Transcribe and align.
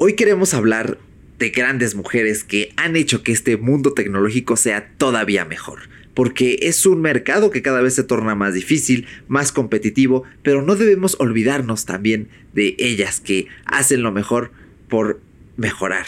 Hoy 0.00 0.12
queremos 0.12 0.54
hablar 0.54 0.96
de 1.40 1.50
grandes 1.50 1.96
mujeres 1.96 2.44
que 2.44 2.72
han 2.76 2.94
hecho 2.94 3.24
que 3.24 3.32
este 3.32 3.56
mundo 3.56 3.94
tecnológico 3.94 4.56
sea 4.56 4.92
todavía 4.96 5.44
mejor. 5.44 5.88
Porque 6.14 6.60
es 6.62 6.86
un 6.86 7.00
mercado 7.00 7.50
que 7.50 7.62
cada 7.62 7.80
vez 7.80 7.96
se 7.96 8.04
torna 8.04 8.36
más 8.36 8.54
difícil, 8.54 9.08
más 9.26 9.50
competitivo, 9.50 10.22
pero 10.44 10.62
no 10.62 10.76
debemos 10.76 11.16
olvidarnos 11.18 11.84
también 11.84 12.28
de 12.54 12.76
ellas 12.78 13.18
que 13.18 13.48
hacen 13.64 14.02
lo 14.02 14.12
mejor 14.12 14.52
por 14.88 15.20
mejorar 15.56 16.06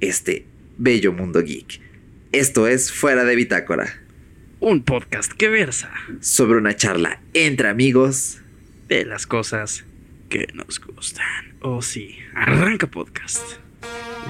este 0.00 0.44
bello 0.76 1.14
mundo 1.14 1.42
geek. 1.42 1.80
Esto 2.32 2.68
es 2.68 2.92
Fuera 2.92 3.24
de 3.24 3.34
Bitácora. 3.34 3.98
Un 4.60 4.82
podcast 4.82 5.32
que 5.32 5.48
versa 5.48 5.90
sobre 6.20 6.58
una 6.58 6.76
charla 6.76 7.22
entre 7.32 7.70
amigos 7.70 8.42
de 8.88 9.06
las 9.06 9.26
cosas 9.26 9.86
que 10.32 10.48
nos 10.54 10.80
gustan. 10.80 11.58
Oh 11.60 11.82
sí, 11.82 12.16
arranca 12.34 12.86
podcast. 12.86 13.58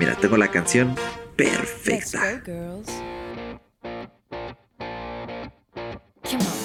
Mira, 0.00 0.16
tengo 0.16 0.36
la 0.36 0.48
canción 0.48 0.96
perfecta. 1.36 2.42
un 6.32 6.61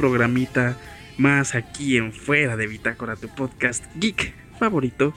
programita 0.00 0.78
más 1.18 1.54
aquí 1.54 1.98
en 1.98 2.14
Fuera 2.14 2.56
de 2.56 2.66
Bitácora, 2.66 3.16
tu 3.16 3.28
podcast 3.28 3.84
geek 3.96 4.32
favorito, 4.58 5.12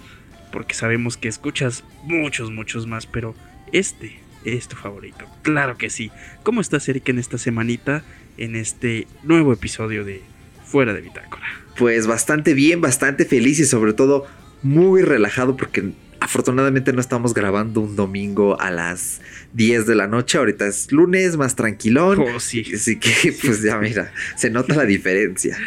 porque 0.51 0.73
sabemos 0.73 1.15
que 1.15 1.29
escuchas 1.29 1.85
muchos, 2.03 2.51
muchos 2.51 2.85
más, 2.85 3.05
pero 3.05 3.33
este 3.71 4.19
es 4.43 4.67
tu 4.67 4.75
favorito, 4.75 5.25
claro 5.41 5.77
que 5.77 5.89
sí. 5.89 6.11
¿Cómo 6.43 6.59
estás, 6.59 6.89
Erika, 6.89 7.13
en 7.13 7.19
esta 7.19 7.37
semanita, 7.37 8.03
en 8.35 8.57
este 8.57 9.07
nuevo 9.23 9.53
episodio 9.53 10.03
de 10.03 10.21
Fuera 10.65 10.93
de 10.93 10.99
Bitácora? 10.99 11.45
Pues 11.77 12.05
bastante 12.05 12.53
bien, 12.53 12.81
bastante 12.81 13.23
feliz 13.23 13.61
y 13.61 13.65
sobre 13.65 13.93
todo 13.93 14.27
muy 14.63 15.01
relajado 15.01 15.55
porque 15.55 15.93
Afortunadamente 16.23 16.93
no 16.93 17.01
estamos 17.01 17.33
grabando 17.33 17.81
un 17.81 17.97
domingo 17.97 18.57
a 18.61 18.71
las 18.71 19.19
10 19.55 19.85
de 19.85 19.93
la 19.93 20.07
noche. 20.07 20.37
Ahorita 20.37 20.65
es 20.65 20.89
lunes, 20.89 21.35
más 21.35 21.57
tranquilón. 21.57 22.17
Oh, 22.21 22.39
sí. 22.39 22.63
Así 22.73 22.97
que, 22.97 23.35
pues 23.43 23.61
ya 23.61 23.77
mira, 23.77 24.13
se 24.37 24.49
nota 24.49 24.73
la 24.73 24.85
diferencia. 24.85 25.57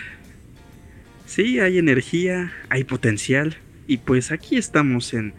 Sí, 1.26 1.60
hay 1.60 1.76
energía, 1.76 2.54
hay 2.70 2.84
potencial. 2.84 3.58
Y 3.86 3.98
pues 3.98 4.32
aquí 4.32 4.56
estamos 4.56 5.12
en 5.12 5.34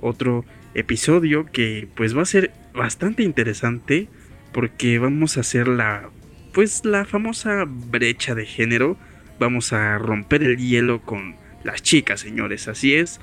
otro 0.00 0.44
episodio 0.74 1.46
que 1.46 1.88
pues 1.96 2.16
va 2.16 2.22
a 2.22 2.26
ser 2.26 2.52
bastante 2.72 3.24
interesante 3.24 4.06
porque 4.52 5.00
vamos 5.00 5.36
a 5.36 5.40
hacer 5.40 5.66
la 5.66 6.10
pues 6.52 6.84
la 6.84 7.04
famosa 7.04 7.64
brecha 7.66 8.36
de 8.36 8.46
género. 8.46 8.96
Vamos 9.40 9.72
a 9.72 9.98
romper 9.98 10.44
el 10.44 10.58
hielo 10.58 11.02
con 11.02 11.34
las 11.64 11.82
chicas, 11.82 12.20
señores. 12.20 12.68
Así 12.68 12.94
es 12.94 13.18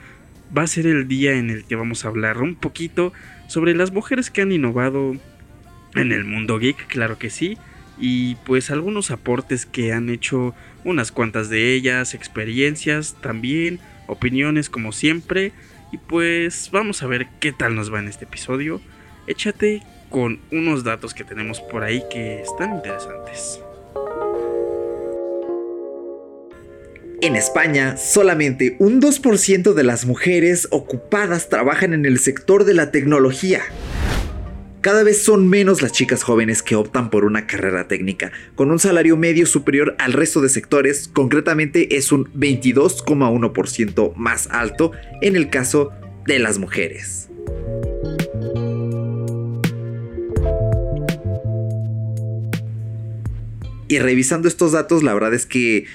va 0.56 0.64
a 0.64 0.68
ser 0.68 0.88
el 0.88 1.08
día 1.08 1.34
en 1.34 1.50
el 1.50 1.66
que 1.66 1.76
vamos 1.76 2.06
a 2.06 2.10
hablar 2.10 2.38
un 2.42 2.56
poquito 2.56 3.14
sobre 3.48 3.76
las 3.76 3.92
mujeres 3.92 4.30
que 4.30 4.42
han 4.42 4.52
innovado 4.52 5.16
en 5.96 6.12
el 6.12 6.26
mundo 6.26 6.60
geek, 6.60 6.88
claro 6.88 7.18
que 7.18 7.30
sí, 7.30 7.58
y 8.00 8.36
pues 8.46 8.70
algunos 8.70 9.12
aportes 9.12 9.66
que 9.66 9.94
han 9.94 10.10
hecho 10.10 10.54
unas 10.84 11.12
cuantas 11.12 11.50
de 11.50 11.74
ellas, 11.74 12.14
experiencias 12.14 13.16
también, 13.22 13.80
opiniones 14.08 14.70
como 14.70 14.92
siempre, 14.92 15.52
y 15.92 15.98
pues 15.98 16.70
vamos 16.72 17.02
a 17.02 17.08
ver 17.08 17.28
qué 17.40 17.52
tal 17.52 17.76
nos 17.76 17.92
va 17.94 18.00
en 18.00 18.08
este 18.08 18.26
episodio. 18.26 18.82
Échate 19.26 19.84
con 20.10 20.40
unos 20.52 20.84
datos 20.84 21.14
que 21.14 21.24
tenemos 21.24 21.60
por 21.60 21.84
ahí 21.84 22.04
que 22.12 22.42
están 22.42 22.76
interesantes. 22.76 23.62
En 27.20 27.36
España, 27.36 27.98
solamente 27.98 28.76
un 28.78 29.02
2% 29.02 29.74
de 29.74 29.84
las 29.84 30.06
mujeres 30.06 30.68
ocupadas 30.70 31.50
trabajan 31.50 31.94
en 31.94 32.06
el 32.06 32.20
sector 32.20 32.64
de 32.64 32.76
la 32.76 32.92
tecnología. 32.92 33.64
Cada 34.82 35.02
vez 35.02 35.24
son 35.24 35.48
menos 35.48 35.82
las 35.82 35.92
chicas 35.94 36.22
jóvenes 36.22 36.62
que 36.62 36.76
optan 36.76 37.10
por 37.10 37.26
una 37.26 37.48
carrera 37.48 37.88
técnica, 37.88 38.32
con 38.54 38.70
un 38.70 38.78
salario 38.78 39.18
medio 39.18 39.48
superior 39.48 39.96
al 39.98 40.14
resto 40.14 40.42
de 40.42 40.50
sectores, 40.50 41.10
concretamente 41.12 41.98
es 41.98 42.12
un 42.12 42.32
22,1% 42.34 44.14
más 44.16 44.48
alto 44.52 44.92
en 45.24 45.36
el 45.36 45.50
caso 45.50 45.90
de 46.28 46.38
las 46.38 46.60
mujeres. 46.60 47.30
Y 53.90 54.00
revisando 54.00 54.48
estos 54.48 54.74
datos, 54.74 55.02
la 55.02 55.14
verdad 55.14 55.34
es 55.34 55.46
que 55.46 55.86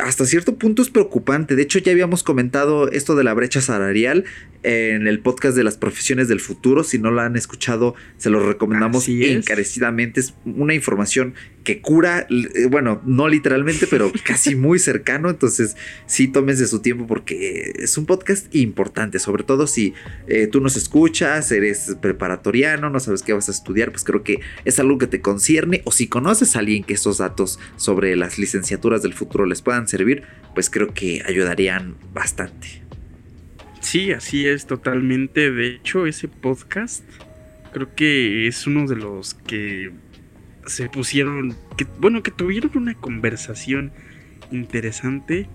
hasta 0.00 0.26
cierto 0.26 0.56
punto 0.56 0.82
es 0.82 0.90
preocupante. 0.90 1.56
De 1.56 1.62
hecho, 1.62 1.78
ya 1.78 1.92
habíamos 1.92 2.22
comentado 2.22 2.90
esto 2.90 3.16
de 3.16 3.24
la 3.24 3.34
brecha 3.34 3.60
salarial 3.60 4.24
en 4.62 5.06
el 5.06 5.20
podcast 5.20 5.56
de 5.56 5.64
las 5.64 5.76
profesiones 5.76 6.28
del 6.28 6.40
futuro. 6.40 6.84
Si 6.84 6.98
no 6.98 7.10
lo 7.10 7.20
han 7.20 7.36
escuchado, 7.36 7.94
se 8.16 8.30
lo 8.30 8.46
recomendamos 8.46 9.08
encarecidamente. 9.08 10.20
Es 10.20 10.34
una 10.44 10.74
información 10.74 11.34
que 11.66 11.80
cura, 11.80 12.28
eh, 12.30 12.66
bueno, 12.70 13.02
no 13.04 13.28
literalmente, 13.28 13.88
pero 13.88 14.12
casi 14.24 14.54
muy 14.54 14.78
cercano. 14.78 15.28
Entonces, 15.28 15.76
sí, 16.06 16.28
tómense 16.28 16.68
su 16.68 16.80
tiempo 16.80 17.08
porque 17.08 17.72
es 17.76 17.98
un 17.98 18.06
podcast 18.06 18.54
importante, 18.54 19.18
sobre 19.18 19.42
todo 19.42 19.66
si 19.66 19.92
eh, 20.28 20.46
tú 20.46 20.60
nos 20.60 20.76
escuchas, 20.76 21.50
eres 21.50 21.96
preparatoriano, 22.00 22.88
no 22.88 23.00
sabes 23.00 23.22
qué 23.22 23.32
vas 23.32 23.48
a 23.48 23.52
estudiar, 23.52 23.90
pues 23.90 24.04
creo 24.04 24.22
que 24.22 24.38
es 24.64 24.78
algo 24.78 24.96
que 24.96 25.08
te 25.08 25.20
concierne. 25.20 25.82
O 25.84 25.90
si 25.90 26.06
conoces 26.06 26.54
a 26.54 26.60
alguien 26.60 26.84
que 26.84 26.94
estos 26.94 27.18
datos 27.18 27.58
sobre 27.76 28.14
las 28.14 28.38
licenciaturas 28.38 29.02
del 29.02 29.12
futuro 29.12 29.44
les 29.44 29.60
puedan 29.60 29.88
servir, 29.88 30.22
pues 30.54 30.70
creo 30.70 30.94
que 30.94 31.24
ayudarían 31.26 31.96
bastante. 32.14 32.84
Sí, 33.80 34.12
así 34.12 34.46
es 34.46 34.66
totalmente. 34.66 35.50
De 35.50 35.66
hecho, 35.66 36.06
ese 36.06 36.28
podcast 36.28 37.02
creo 37.72 37.92
que 37.96 38.46
es 38.46 38.68
uno 38.68 38.86
de 38.86 38.94
los 38.94 39.34
que 39.34 39.90
se 40.66 40.88
pusieron, 40.88 41.56
que, 41.76 41.86
bueno, 41.98 42.22
que 42.22 42.30
tuvieron 42.30 42.70
una 42.74 42.94
conversación 42.94 43.92
interesante, 44.50 45.48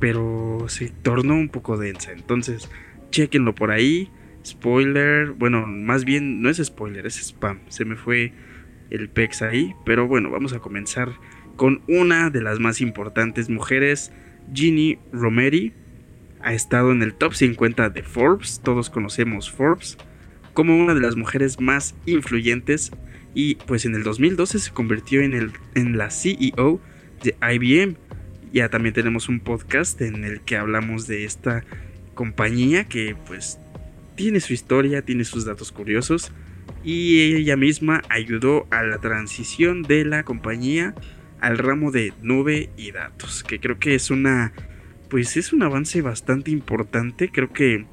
pero 0.00 0.64
se 0.68 0.90
tornó 0.90 1.34
un 1.34 1.48
poco 1.48 1.76
densa. 1.76 2.12
Entonces, 2.12 2.68
chequenlo 3.10 3.54
por 3.54 3.70
ahí. 3.70 4.10
Spoiler, 4.44 5.32
bueno, 5.32 5.66
más 5.66 6.04
bien 6.04 6.40
no 6.40 6.50
es 6.50 6.58
spoiler, 6.58 7.06
es 7.06 7.18
spam. 7.18 7.60
Se 7.68 7.84
me 7.84 7.96
fue 7.96 8.32
el 8.90 9.08
pex 9.08 9.42
ahí, 9.42 9.74
pero 9.84 10.06
bueno, 10.06 10.30
vamos 10.30 10.52
a 10.52 10.60
comenzar 10.60 11.12
con 11.56 11.82
una 11.88 12.30
de 12.30 12.40
las 12.40 12.60
más 12.60 12.80
importantes 12.80 13.50
mujeres, 13.50 14.12
Ginny 14.54 14.98
Romeri. 15.12 15.74
Ha 16.40 16.54
estado 16.54 16.92
en 16.92 17.02
el 17.02 17.14
top 17.14 17.34
50 17.34 17.90
de 17.90 18.02
Forbes, 18.02 18.60
todos 18.62 18.90
conocemos 18.90 19.50
Forbes, 19.50 19.98
como 20.54 20.76
una 20.76 20.94
de 20.94 21.00
las 21.00 21.16
mujeres 21.16 21.60
más 21.60 21.96
influyentes 22.06 22.92
y 23.34 23.56
pues 23.56 23.84
en 23.84 23.94
el 23.94 24.02
2012 24.02 24.58
se 24.58 24.70
convirtió 24.70 25.20
en, 25.20 25.34
el, 25.34 25.52
en 25.74 25.98
la 25.98 26.10
CEO 26.10 26.80
de 27.22 27.36
IBM. 27.40 27.96
Ya 28.52 28.68
también 28.68 28.94
tenemos 28.94 29.28
un 29.28 29.40
podcast 29.40 30.00
en 30.00 30.24
el 30.24 30.40
que 30.40 30.56
hablamos 30.56 31.06
de 31.06 31.24
esta 31.24 31.64
compañía 32.14 32.84
que 32.84 33.14
pues 33.26 33.58
tiene 34.16 34.40
su 34.40 34.52
historia, 34.52 35.02
tiene 35.02 35.24
sus 35.24 35.44
datos 35.44 35.70
curiosos 35.70 36.32
y 36.82 37.34
ella 37.34 37.56
misma 37.56 38.02
ayudó 38.08 38.66
a 38.70 38.82
la 38.82 38.98
transición 38.98 39.82
de 39.82 40.04
la 40.04 40.24
compañía 40.24 40.94
al 41.40 41.58
ramo 41.58 41.92
de 41.92 42.12
nube 42.22 42.70
y 42.76 42.90
datos, 42.90 43.44
que 43.44 43.60
creo 43.60 43.78
que 43.78 43.94
es 43.94 44.10
una 44.10 44.52
pues 45.08 45.36
es 45.36 45.52
un 45.52 45.62
avance 45.62 46.02
bastante 46.02 46.50
importante, 46.50 47.30
creo 47.30 47.52
que 47.52 47.86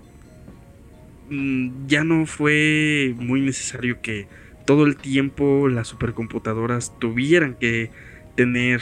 mm, 1.30 1.88
ya 1.88 2.04
no 2.04 2.26
fue 2.26 3.14
muy 3.18 3.42
necesario 3.42 4.02
que 4.02 4.28
todo 4.66 4.86
el 4.86 4.98
tiempo 4.98 5.68
las 5.68 5.88
supercomputadoras 5.88 6.98
tuvieran 7.00 7.56
que 7.56 7.92
tener 8.36 8.82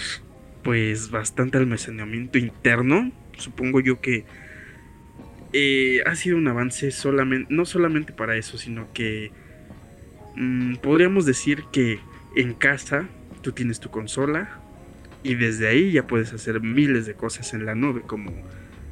pues 0.64 1.12
bastante 1.12 1.58
almacenamiento 1.58 2.38
interno. 2.38 3.12
Supongo 3.38 3.82
yo 3.82 4.00
que 4.00 4.26
eh, 5.52 6.02
ha 6.06 6.16
sido 6.16 6.38
un 6.38 6.48
avance 6.48 6.90
no 7.50 7.66
solamente 7.66 8.14
para 8.14 8.38
eso, 8.38 8.58
sino 8.58 8.92
que 8.94 9.32
mm, 10.36 10.76
podríamos 10.78 11.26
decir 11.26 11.66
que 11.72 12.00
en 12.36 12.54
casa 12.54 13.08
tú 13.42 13.52
tienes 13.52 13.80
tu 13.80 13.92
consola 13.92 14.60
y 15.22 15.36
desde 15.36 15.68
ahí 15.68 15.92
ya 15.92 16.08
puedes 16.08 16.34
hacer 16.34 16.62
miles 16.62 17.06
de 17.06 17.14
cosas 17.14 17.54
en 17.54 17.66
la 17.66 17.76
nube, 17.76 18.02
como 18.02 18.32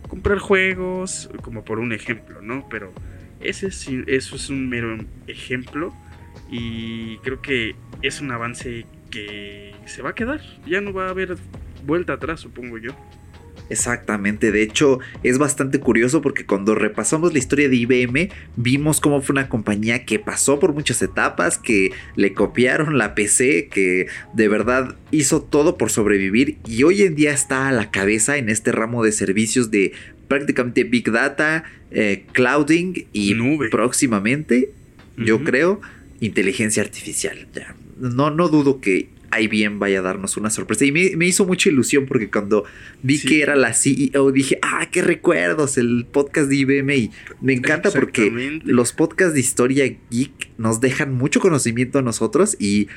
comprar 0.08 0.40
juegos, 0.40 1.30
como 1.42 1.64
por 1.64 1.80
un 1.80 1.94
ejemplo, 1.94 2.42
¿no? 2.42 2.68
Pero 2.70 2.94
ese 3.40 3.68
eso 3.68 4.36
es 4.36 4.50
un 4.50 4.70
mero 4.70 4.98
ejemplo 5.28 5.94
y 6.50 7.18
creo 7.20 7.42
que 7.42 7.76
es 8.02 8.22
un 8.22 8.32
avance 8.32 8.86
que 9.10 9.74
se 9.86 10.02
va 10.02 10.12
a 10.12 10.16
quedar, 10.16 10.42
ya 10.66 10.82
no 10.82 10.94
va 10.94 11.08
a 11.08 11.10
haber 11.10 11.38
vuelta 11.86 12.14
atrás, 12.14 12.40
supongo 12.40 12.78
yo. 12.78 12.96
Exactamente, 13.70 14.52
de 14.52 14.64
hecho 14.64 15.00
es 15.24 15.38
bastante 15.38 15.80
curioso 15.80 16.22
porque 16.22 16.46
cuando 16.46 16.76
repasamos 16.76 17.32
la 17.32 17.40
historia 17.40 17.70
de 17.70 17.78
IBM 17.78 18.30
vimos 18.58 19.00
cómo 19.00 19.22
fue 19.22 19.34
una 19.34 19.48
compañía 19.48 20.04
que 20.04 20.20
pasó 20.20 20.60
por 20.60 20.74
muchas 20.74 21.02
etapas, 21.02 21.58
que 21.58 21.94
le 22.18 22.34
copiaron 22.34 22.98
la 22.98 23.16
PC, 23.16 23.70
que 23.72 24.08
de 24.34 24.48
verdad 24.50 24.98
hizo 25.12 25.42
todo 25.42 25.78
por 25.78 25.90
sobrevivir 25.90 26.58
y 26.68 26.84
hoy 26.84 27.04
en 27.04 27.16
día 27.16 27.32
está 27.32 27.70
a 27.70 27.72
la 27.72 27.92
cabeza 27.92 28.36
en 28.36 28.50
este 28.50 28.74
ramo 28.74 29.06
de 29.06 29.14
servicios 29.14 29.72
de 29.72 29.94
prácticamente 30.28 30.84
Big 30.84 31.10
Data, 31.10 31.64
eh, 31.92 32.26
Clouding 32.34 33.06
y 33.14 33.36
próximamente, 33.70 34.72
yo 35.18 35.44
creo, 35.46 35.80
inteligencia 36.22 36.82
artificial. 36.82 37.48
No, 38.00 38.32
no 38.32 38.48
dudo 38.48 38.80
que 38.80 39.10
IBM 39.38 39.80
vaya 39.80 40.00
a 40.00 40.02
darnos 40.02 40.38
una 40.38 40.50
sorpresa. 40.50 40.86
Y 40.86 40.92
me, 40.92 41.26
hizo 41.26 41.46
mucha 41.46 41.70
ilusión 41.70 42.06
porque 42.06 42.30
cuando 42.30 42.64
vi 43.02 43.20
que 43.20 43.42
era 43.42 43.56
la 43.56 43.74
CEO 43.74 44.32
dije, 44.32 44.58
ah, 44.62 44.88
qué 44.92 45.02
recuerdos, 45.02 45.78
el 45.78 46.06
podcast 46.10 46.50
de 46.50 46.56
IBM. 46.58 46.96
Y 46.96 47.12
me 47.42 47.54
encanta 47.54 47.92
porque 47.92 48.62
los 48.64 48.94
podcasts 48.94 49.34
de 49.34 49.40
historia 49.40 49.98
geek 50.10 50.52
nos 50.58 50.80
dejan 50.80 51.14
mucho 51.14 51.40
conocimiento 51.40 52.00
a 52.00 52.02
nosotros 52.02 52.56
y 52.60 52.88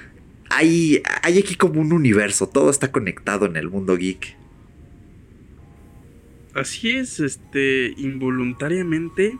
hay, 0.50 1.02
hay 1.22 1.38
aquí 1.38 1.54
como 1.54 1.80
un 1.80 1.92
universo, 1.92 2.48
todo 2.48 2.70
está 2.70 2.92
conectado 2.92 3.46
en 3.46 3.56
el 3.56 3.70
mundo 3.70 3.96
geek. 3.96 4.36
Así 6.54 6.92
es, 6.92 7.18
este, 7.18 7.94
involuntariamente, 7.96 9.36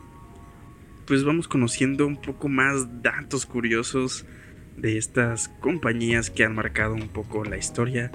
pues 1.06 1.24
vamos 1.24 1.48
conociendo 1.48 2.06
un 2.06 2.20
poco 2.20 2.48
más 2.48 3.02
datos 3.02 3.46
curiosos 3.46 4.24
de 4.76 4.98
estas 4.98 5.48
compañías 5.60 6.30
que 6.30 6.44
han 6.44 6.54
marcado 6.54 6.94
un 6.94 7.08
poco 7.08 7.44
la 7.44 7.56
historia 7.56 8.10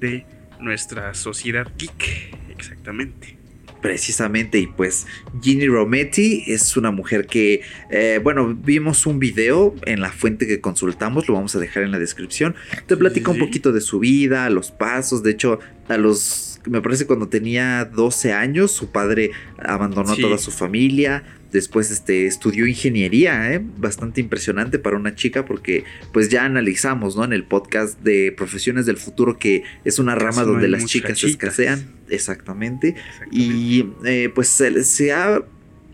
de 0.00 0.26
nuestra 0.60 1.14
sociedad 1.14 1.66
geek, 1.76 2.36
exactamente. 2.48 3.38
Precisamente, 3.80 4.58
y 4.58 4.66
pues 4.66 5.06
Ginny 5.40 5.66
Rometty 5.66 6.44
es 6.48 6.76
una 6.76 6.90
mujer 6.90 7.26
que, 7.26 7.62
eh, 7.90 8.20
bueno, 8.22 8.54
vimos 8.54 9.06
un 9.06 9.18
video 9.18 9.74
en 9.86 10.00
la 10.00 10.12
fuente 10.12 10.46
que 10.46 10.60
consultamos, 10.60 11.28
lo 11.28 11.34
vamos 11.34 11.56
a 11.56 11.58
dejar 11.58 11.84
en 11.84 11.90
la 11.90 11.98
descripción. 11.98 12.54
Te 12.86 12.98
platica 12.98 13.30
un 13.30 13.38
poquito 13.38 13.72
de 13.72 13.80
su 13.80 13.98
vida, 13.98 14.50
los 14.50 14.70
pasos, 14.70 15.22
de 15.22 15.30
hecho, 15.30 15.60
a 15.88 15.96
los, 15.96 16.60
me 16.66 16.82
parece 16.82 17.06
cuando 17.06 17.28
tenía 17.28 17.86
12 17.86 18.34
años, 18.34 18.70
su 18.70 18.90
padre 18.90 19.30
abandonó 19.58 20.12
a 20.12 20.16
toda 20.16 20.36
su 20.36 20.50
familia, 20.50 21.24
Después 21.52 21.90
este, 21.90 22.26
estudió 22.26 22.66
ingeniería, 22.66 23.52
¿eh? 23.52 23.60
bastante 23.78 24.20
impresionante 24.20 24.78
para 24.78 24.96
una 24.96 25.14
chica 25.14 25.44
porque 25.44 25.84
pues 26.12 26.28
ya 26.28 26.44
analizamos 26.44 27.16
¿no? 27.16 27.24
en 27.24 27.32
el 27.32 27.44
podcast 27.44 28.00
de 28.00 28.32
Profesiones 28.36 28.86
del 28.86 28.96
Futuro 28.96 29.38
que 29.38 29.64
es 29.84 29.98
una 29.98 30.14
rama 30.14 30.44
donde 30.44 30.68
las 30.68 30.86
chicas 30.86 31.18
se 31.18 31.28
escasean. 31.28 31.90
Exactamente. 32.08 32.94
Y 33.30 33.86
eh, 34.04 34.30
pues 34.34 34.48
se, 34.48 35.12
ha, 35.12 35.42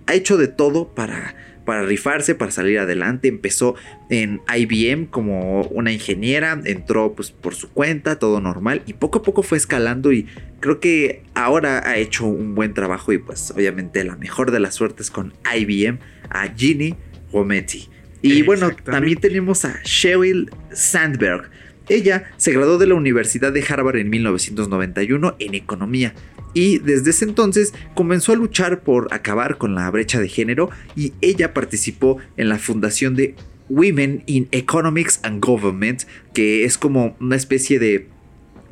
ha 0.07 0.15
hecho 0.15 0.37
de 0.37 0.49
todo 0.49 0.95
para 0.95 1.35
para 1.67 1.83
rifarse, 1.83 2.35
para 2.35 2.51
salir 2.51 2.79
adelante. 2.79 3.29
Empezó 3.29 3.75
en 4.09 4.41
IBM 4.49 5.07
como 5.07 5.63
una 5.65 5.93
ingeniera, 5.93 6.59
entró 6.65 7.13
pues 7.13 7.33
por 7.33 7.55
su 7.55 7.69
cuenta, 7.69 8.19
todo 8.19 8.41
normal 8.41 8.81
y 8.87 8.95
poco 8.95 9.19
a 9.19 9.23
poco 9.23 9.43
fue 9.43 9.59
escalando 9.59 10.13
y 10.13 10.27
creo 10.61 10.81
que 10.81 11.25
ahora 11.35 11.87
ha 11.87 11.99
hecho 11.99 12.27
un 12.27 12.55
buen 12.55 12.73
trabajo 12.73 13.13
y 13.13 13.19
pues 13.19 13.51
obviamente 13.51 14.03
la 14.05 14.17
mejor 14.17 14.51
de 14.51 14.61
las 14.61 14.75
suertes 14.75 15.11
con 15.11 15.35
IBM, 15.55 15.99
a 16.31 16.49
Ginny 16.49 16.95
Rometty. 17.33 17.91
Y 18.23 18.43
bueno, 18.43 18.71
también 18.85 19.19
tenemos 19.21 19.65
a 19.65 19.81
Sheryl 19.85 20.51
Sandberg. 20.73 21.51
Ella 21.89 22.31
se 22.37 22.53
graduó 22.53 22.79
de 22.79 22.87
la 22.87 22.95
Universidad 22.95 23.53
de 23.53 23.65
Harvard 23.69 23.97
en 23.97 24.11
1991 24.11 25.37
en 25.39 25.55
economía 25.55 26.15
y 26.57 26.79
desde 26.79 27.11
ese 27.11 27.27
entonces 27.27 27.75
comenzó 27.95 28.33
a 28.33 28.37
luchar 28.37 28.81
por 28.81 29.13
acabar 29.13 29.59
con 29.59 29.75
la 29.75 29.91
brecha 29.91 30.21
de 30.21 30.29
género 30.29 30.71
y 30.97 31.13
ella 31.21 31.53
participó 31.53 32.17
en 32.37 32.49
la 32.49 32.59
fundación 32.59 33.15
de 33.15 33.35
Women 33.69 34.23
in 34.27 34.49
Economics 34.53 35.21
and 35.23 35.45
Government, 35.45 36.05
que 36.33 36.65
es 36.65 36.79
como 36.79 37.17
una 37.21 37.37
especie 37.37 37.79
de 37.79 38.09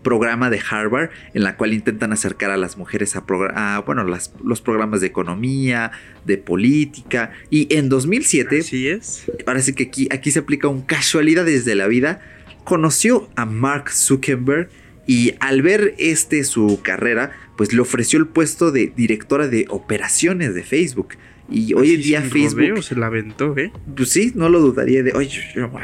programa 0.03 0.51
de 0.51 0.61
Harvard 0.71 1.11
en 1.33 1.43
la 1.43 1.57
cual 1.57 1.73
intentan 1.73 2.13
acercar 2.13 2.51
a 2.51 2.57
las 2.57 2.77
mujeres 2.77 3.17
a, 3.17 3.83
bueno, 3.85 4.05
los 4.05 4.61
programas 4.61 5.01
de 5.01 5.09
economía, 5.09 5.91
de 6.25 6.39
política. 6.39 7.33
Y 7.51 7.75
en 7.75 7.89
2007, 7.89 8.61
Así 8.61 8.89
es. 8.89 9.25
parece 9.45 9.75
que 9.75 9.85
aquí, 9.85 10.09
aquí 10.11 10.31
se 10.31 10.39
aplica 10.39 10.69
un 10.69 10.83
casualidad 10.83 11.45
desde 11.45 11.75
la 11.75 11.89
vida, 11.89 12.21
conoció 12.65 13.29
a 13.37 13.45
Mark 13.45 13.91
Zuckerberg 13.91 14.69
y 15.07 15.35
al 15.41 15.63
ver 15.63 15.95
este 15.99 16.45
su 16.45 16.81
carrera, 16.83 17.33
pues 17.57 17.73
le 17.73 17.81
ofreció 17.81 18.19
el 18.19 18.27
puesto 18.27 18.73
de 18.73 18.93
directora 18.97 19.49
de 19.49 19.67
operaciones 19.69 20.55
de 20.55 20.63
Facebook. 20.63 21.17
Y 21.51 21.75
hoy 21.75 21.95
en 21.95 22.01
día 22.01 22.23
Facebook. 22.23 22.83
se 22.83 22.97
la 22.97 23.07
aventó, 23.07 23.57
¿eh? 23.59 23.71
Pues 23.95 24.09
sí, 24.09 24.33
no 24.35 24.49
lo 24.49 24.61
dudaría 24.61 25.03
de, 25.03 25.13
oye, 25.13 25.43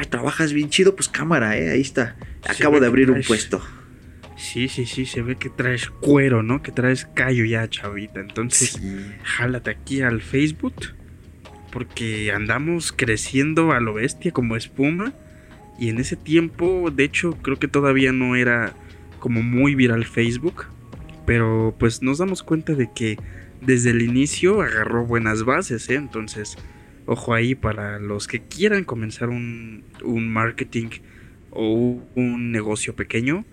trabajas 0.09 0.53
bien 0.53 0.69
chido, 0.69 0.95
pues 0.95 1.07
cámara, 1.07 1.55
¿eh? 1.57 1.69
Ahí 1.69 1.81
está. 1.81 2.15
Acabo 2.47 2.79
de 2.79 2.87
abrir 2.87 3.11
un 3.11 3.21
puesto. 3.21 3.61
Sí, 4.37 4.67
sí, 4.69 4.87
sí, 4.87 5.05
se 5.05 5.21
ve 5.21 5.35
que 5.35 5.49
traes 5.49 5.87
cuero, 5.87 6.41
¿no? 6.41 6.63
Que 6.63 6.71
traes 6.71 7.07
callo 7.13 7.45
ya, 7.45 7.69
chavita. 7.69 8.19
Entonces, 8.19 8.81
jálate 9.23 9.69
aquí 9.69 10.01
al 10.01 10.21
Facebook. 10.21 10.73
Porque 11.71 12.31
andamos 12.33 12.91
creciendo 12.91 13.71
a 13.71 13.79
lo 13.79 13.93
bestia 13.93 14.31
como 14.31 14.55
espuma. 14.55 15.13
Y 15.81 15.89
en 15.89 15.97
ese 15.97 16.15
tiempo, 16.15 16.91
de 16.91 17.03
hecho, 17.03 17.31
creo 17.41 17.57
que 17.57 17.67
todavía 17.67 18.11
no 18.11 18.35
era 18.35 18.75
como 19.17 19.41
muy 19.41 19.73
viral 19.73 20.05
Facebook, 20.05 20.67
pero 21.25 21.75
pues 21.79 22.03
nos 22.03 22.19
damos 22.19 22.43
cuenta 22.43 22.75
de 22.75 22.91
que 22.93 23.17
desde 23.61 23.89
el 23.89 24.03
inicio 24.03 24.61
agarró 24.61 25.07
buenas 25.07 25.43
bases, 25.43 25.89
¿eh? 25.89 25.95
entonces 25.95 26.55
ojo 27.07 27.33
ahí 27.33 27.55
para 27.55 27.97
los 27.97 28.27
que 28.27 28.41
quieran 28.41 28.83
comenzar 28.83 29.29
un, 29.29 29.83
un 30.03 30.31
marketing 30.31 30.89
o 31.49 31.99
un 32.13 32.51
negocio 32.51 32.95
pequeño, 32.95 33.43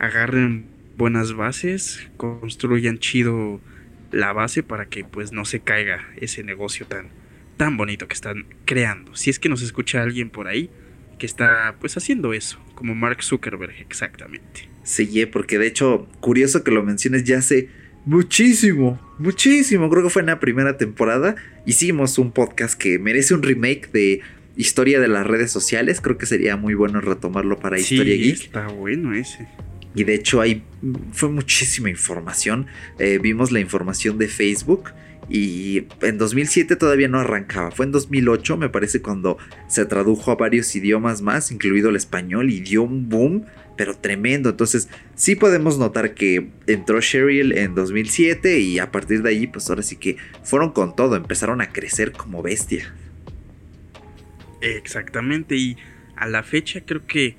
agarren 0.00 0.66
buenas 0.96 1.34
bases, 1.34 2.10
construyan 2.16 2.98
chido 2.98 3.60
la 4.10 4.32
base 4.32 4.64
para 4.64 4.86
que 4.86 5.04
pues 5.04 5.30
no 5.30 5.44
se 5.44 5.60
caiga 5.60 6.00
ese 6.16 6.42
negocio 6.42 6.84
tan 6.84 7.10
tan 7.56 7.76
bonito 7.76 8.08
que 8.08 8.14
están 8.14 8.44
creando. 8.64 9.14
Si 9.14 9.30
es 9.30 9.38
que 9.38 9.48
nos 9.48 9.62
escucha 9.62 10.02
alguien 10.02 10.30
por 10.30 10.48
ahí 10.48 10.68
que 11.18 11.26
está 11.26 11.76
pues 11.80 11.96
haciendo 11.96 12.32
eso, 12.32 12.58
como 12.74 12.94
Mark 12.94 13.22
Zuckerberg 13.22 13.74
exactamente. 13.80 14.68
Sí, 14.82 15.26
porque 15.26 15.58
de 15.58 15.66
hecho, 15.66 16.06
curioso 16.20 16.62
que 16.62 16.70
lo 16.70 16.82
menciones, 16.82 17.24
ya 17.24 17.38
hace 17.38 17.68
muchísimo, 18.04 19.00
muchísimo, 19.18 19.90
creo 19.90 20.04
que 20.04 20.10
fue 20.10 20.22
en 20.22 20.26
la 20.26 20.38
primera 20.38 20.76
temporada, 20.76 21.36
hicimos 21.64 22.18
un 22.18 22.30
podcast 22.30 22.78
que 22.78 22.98
merece 22.98 23.34
un 23.34 23.42
remake 23.42 23.90
de 23.92 24.20
historia 24.56 25.00
de 25.00 25.08
las 25.08 25.26
redes 25.26 25.50
sociales, 25.50 26.00
creo 26.00 26.16
que 26.16 26.26
sería 26.26 26.56
muy 26.56 26.74
bueno 26.74 27.00
retomarlo 27.00 27.58
para 27.58 27.78
Historia 27.78 28.16
Geek. 28.16 28.44
Está 28.44 28.68
bueno 28.68 29.12
ese. 29.12 29.48
Y 29.94 30.04
de 30.04 30.14
hecho 30.14 30.40
ahí 30.40 30.62
fue 31.12 31.30
muchísima 31.30 31.90
información, 31.90 32.66
eh, 32.98 33.18
vimos 33.20 33.50
la 33.50 33.60
información 33.60 34.18
de 34.18 34.28
Facebook. 34.28 34.90
Y 35.28 35.88
en 36.02 36.18
2007 36.18 36.76
todavía 36.76 37.08
no 37.08 37.18
arrancaba, 37.18 37.72
fue 37.72 37.86
en 37.86 37.92
2008 37.92 38.56
me 38.56 38.68
parece 38.68 39.02
cuando 39.02 39.38
se 39.68 39.84
tradujo 39.84 40.30
a 40.30 40.36
varios 40.36 40.74
idiomas 40.76 41.20
más, 41.20 41.50
incluido 41.50 41.90
el 41.90 41.96
español, 41.96 42.50
y 42.50 42.60
dio 42.60 42.82
un 42.82 43.08
boom 43.08 43.44
pero 43.76 43.94
tremendo. 43.96 44.50
Entonces, 44.50 44.88
sí 45.14 45.36
podemos 45.36 45.78
notar 45.78 46.14
que 46.14 46.50
entró 46.66 47.00
Sheryl 47.00 47.52
en 47.58 47.74
2007 47.74 48.58
y 48.60 48.78
a 48.78 48.90
partir 48.90 49.22
de 49.22 49.30
ahí, 49.30 49.46
pues 49.46 49.68
ahora 49.68 49.82
sí 49.82 49.96
que 49.96 50.16
fueron 50.42 50.72
con 50.72 50.96
todo, 50.96 51.16
empezaron 51.16 51.60
a 51.60 51.70
crecer 51.70 52.12
como 52.12 52.42
bestia. 52.42 52.94
Exactamente, 54.62 55.56
y 55.56 55.76
a 56.16 56.26
la 56.26 56.42
fecha 56.42 56.80
creo 56.84 57.06
que 57.06 57.36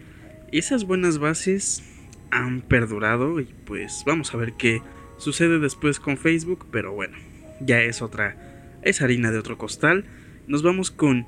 esas 0.52 0.86
buenas 0.86 1.18
bases 1.18 1.84
han 2.30 2.62
perdurado 2.62 3.40
y 3.40 3.46
pues 3.66 4.04
vamos 4.06 4.34
a 4.34 4.38
ver 4.38 4.54
qué 4.54 4.82
sucede 5.18 5.60
después 5.60 6.00
con 6.00 6.18
Facebook, 6.18 6.68
pero 6.72 6.94
bueno, 6.94 7.18
ya 7.60 7.82
es 7.82 8.02
otra, 8.02 8.36
es 8.82 9.02
harina 9.02 9.32
de 9.32 9.40
otro 9.40 9.58
costal. 9.58 10.06
Nos 10.48 10.64
vamos 10.64 10.92
con 10.92 11.26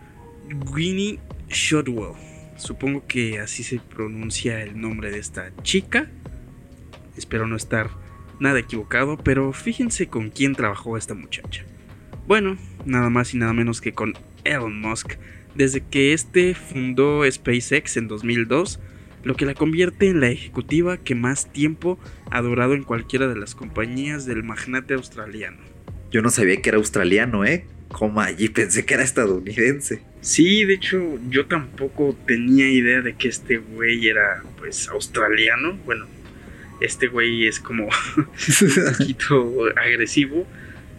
Winnie 0.73 1.19
Shotwell 1.49 2.15
Supongo 2.59 3.07
que 3.07 3.39
así 3.39 3.63
se 3.63 3.79
pronuncia 3.79 4.61
el 4.61 4.79
nombre 4.79 5.11
de 5.11 5.19
esta 5.19 5.51
chica. 5.63 6.09
Espero 7.15 7.47
no 7.47 7.55
estar 7.55 7.89
nada 8.41 8.59
equivocado, 8.59 9.17
pero 9.17 9.53
fíjense 9.53 10.07
con 10.07 10.29
quién 10.29 10.55
trabajó 10.55 10.97
esta 10.97 11.13
muchacha. 11.13 11.63
Bueno, 12.27 12.57
nada 12.85 13.09
más 13.09 13.33
y 13.33 13.37
nada 13.37 13.53
menos 13.53 13.79
que 13.79 13.93
con 13.93 14.13
Elon 14.43 14.81
Musk, 14.81 15.13
desde 15.55 15.79
que 15.81 16.11
este 16.11 16.53
fundó 16.53 17.23
SpaceX 17.29 17.95
en 17.95 18.09
2002, 18.09 18.81
lo 19.23 19.35
que 19.35 19.45
la 19.45 19.53
convierte 19.53 20.09
en 20.09 20.19
la 20.19 20.27
ejecutiva 20.27 20.97
que 20.97 21.15
más 21.15 21.51
tiempo 21.53 21.97
ha 22.29 22.41
durado 22.41 22.73
en 22.73 22.83
cualquiera 22.83 23.29
de 23.29 23.37
las 23.37 23.55
compañías 23.55 24.25
del 24.25 24.43
magnate 24.43 24.95
australiano. 24.95 25.59
Yo 26.11 26.21
no 26.21 26.29
sabía 26.29 26.61
que 26.61 26.69
era 26.69 26.77
australiano, 26.77 27.45
¿eh? 27.45 27.65
Como 27.89 28.21
allí 28.21 28.49
pensé 28.49 28.85
que 28.85 28.93
era 28.93 29.03
estadounidense. 29.03 30.01
Sí, 30.21 30.65
de 30.65 30.75
hecho, 30.75 31.19
yo 31.29 31.45
tampoco 31.47 32.15
tenía 32.25 32.69
idea 32.69 33.01
de 33.01 33.15
que 33.15 33.27
este 33.27 33.57
güey 33.57 34.07
era, 34.07 34.43
pues, 34.57 34.87
australiano. 34.89 35.77
Bueno, 35.85 36.05
este 36.81 37.07
güey 37.07 37.47
es 37.47 37.59
como 37.59 37.85
un 38.17 38.97
poquito 38.97 39.65
agresivo. 39.75 40.45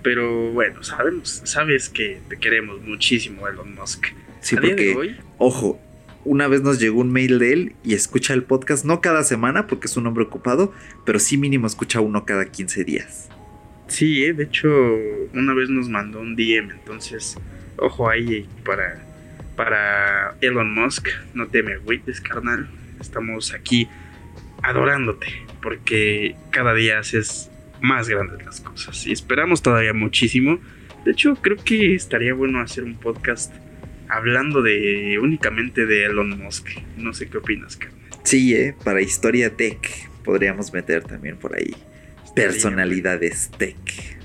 Pero 0.03 0.53
bueno, 0.53 0.83
sabemos, 0.83 1.43
sabes 1.45 1.89
que 1.89 2.21
te 2.29 2.39
queremos 2.39 2.81
muchísimo, 2.83 3.47
Elon 3.47 3.75
Musk. 3.75 4.07
Sí, 4.41 4.57
porque, 4.57 5.17
ojo, 5.37 5.79
una 6.25 6.49
vez 6.49 6.63
nos 6.63 6.79
llegó 6.81 7.01
un 7.01 7.13
mail 7.13 7.39
de 7.39 7.53
él 7.53 7.73
y 7.85 7.95
escucha 7.95 8.33
el 8.35 8.43
podcast, 8.43 8.85
no 8.85 9.01
cada 9.01 9.25
semana 9.25 9.67
porque 9.67 9.87
es 9.87 9.97
un 9.97 10.07
hombre 10.07 10.25
ocupado, 10.25 10.73
pero 11.05 11.19
sí 11.19 11.37
mínimo 11.37 11.67
escucha 11.67 12.01
uno 12.01 12.25
cada 12.25 12.47
15 12.47 12.85
días. 12.85 13.29
Sí, 13.91 14.25
eh, 14.25 14.33
de 14.33 14.45
hecho, 14.45 14.69
una 15.35 15.53
vez 15.53 15.69
nos 15.69 15.89
mandó 15.89 16.21
un 16.21 16.37
DM, 16.37 16.71
entonces, 16.71 17.37
ojo 17.77 18.09
ahí 18.09 18.47
para, 18.65 19.05
para 19.57 20.37
Elon 20.41 20.73
Musk, 20.73 21.09
no 21.35 21.49
te 21.49 21.65
me 21.65 21.75
agüites, 21.75 22.21
carnal. 22.21 22.71
Estamos 23.01 23.53
aquí 23.53 23.89
adorándote, 24.63 25.27
porque 25.61 26.37
cada 26.51 26.73
día 26.73 27.01
haces 27.01 27.51
más 27.81 28.09
grandes 28.09 28.45
las 28.47 28.61
cosas 28.61 29.09
y 29.09 29.13
esperamos 29.13 29.61
todavía 29.61 29.93
muchísimo. 29.93 30.61
De 31.05 31.11
hecho, 31.11 31.35
creo 31.35 31.57
que 31.57 31.97
estaría 31.97 32.33
bueno 32.33 32.61
hacer 32.61 32.85
un 32.85 32.95
podcast 32.95 33.53
hablando 34.09 34.63
de 34.63 35.19
únicamente 35.21 35.85
de 35.85 36.05
Elon 36.05 36.39
Musk. 36.39 36.69
No 36.97 37.13
sé 37.13 37.29
qué 37.29 37.39
opinas, 37.39 37.77
carnal. 37.77 37.99
Sí, 38.23 38.55
eh, 38.55 38.77
para 38.85 39.01
historia 39.01 39.57
tech 39.57 40.09
podríamos 40.25 40.73
meter 40.73 41.03
también 41.03 41.37
por 41.37 41.57
ahí 41.57 41.75
personalidades 42.47 43.51
tech. 43.57 43.77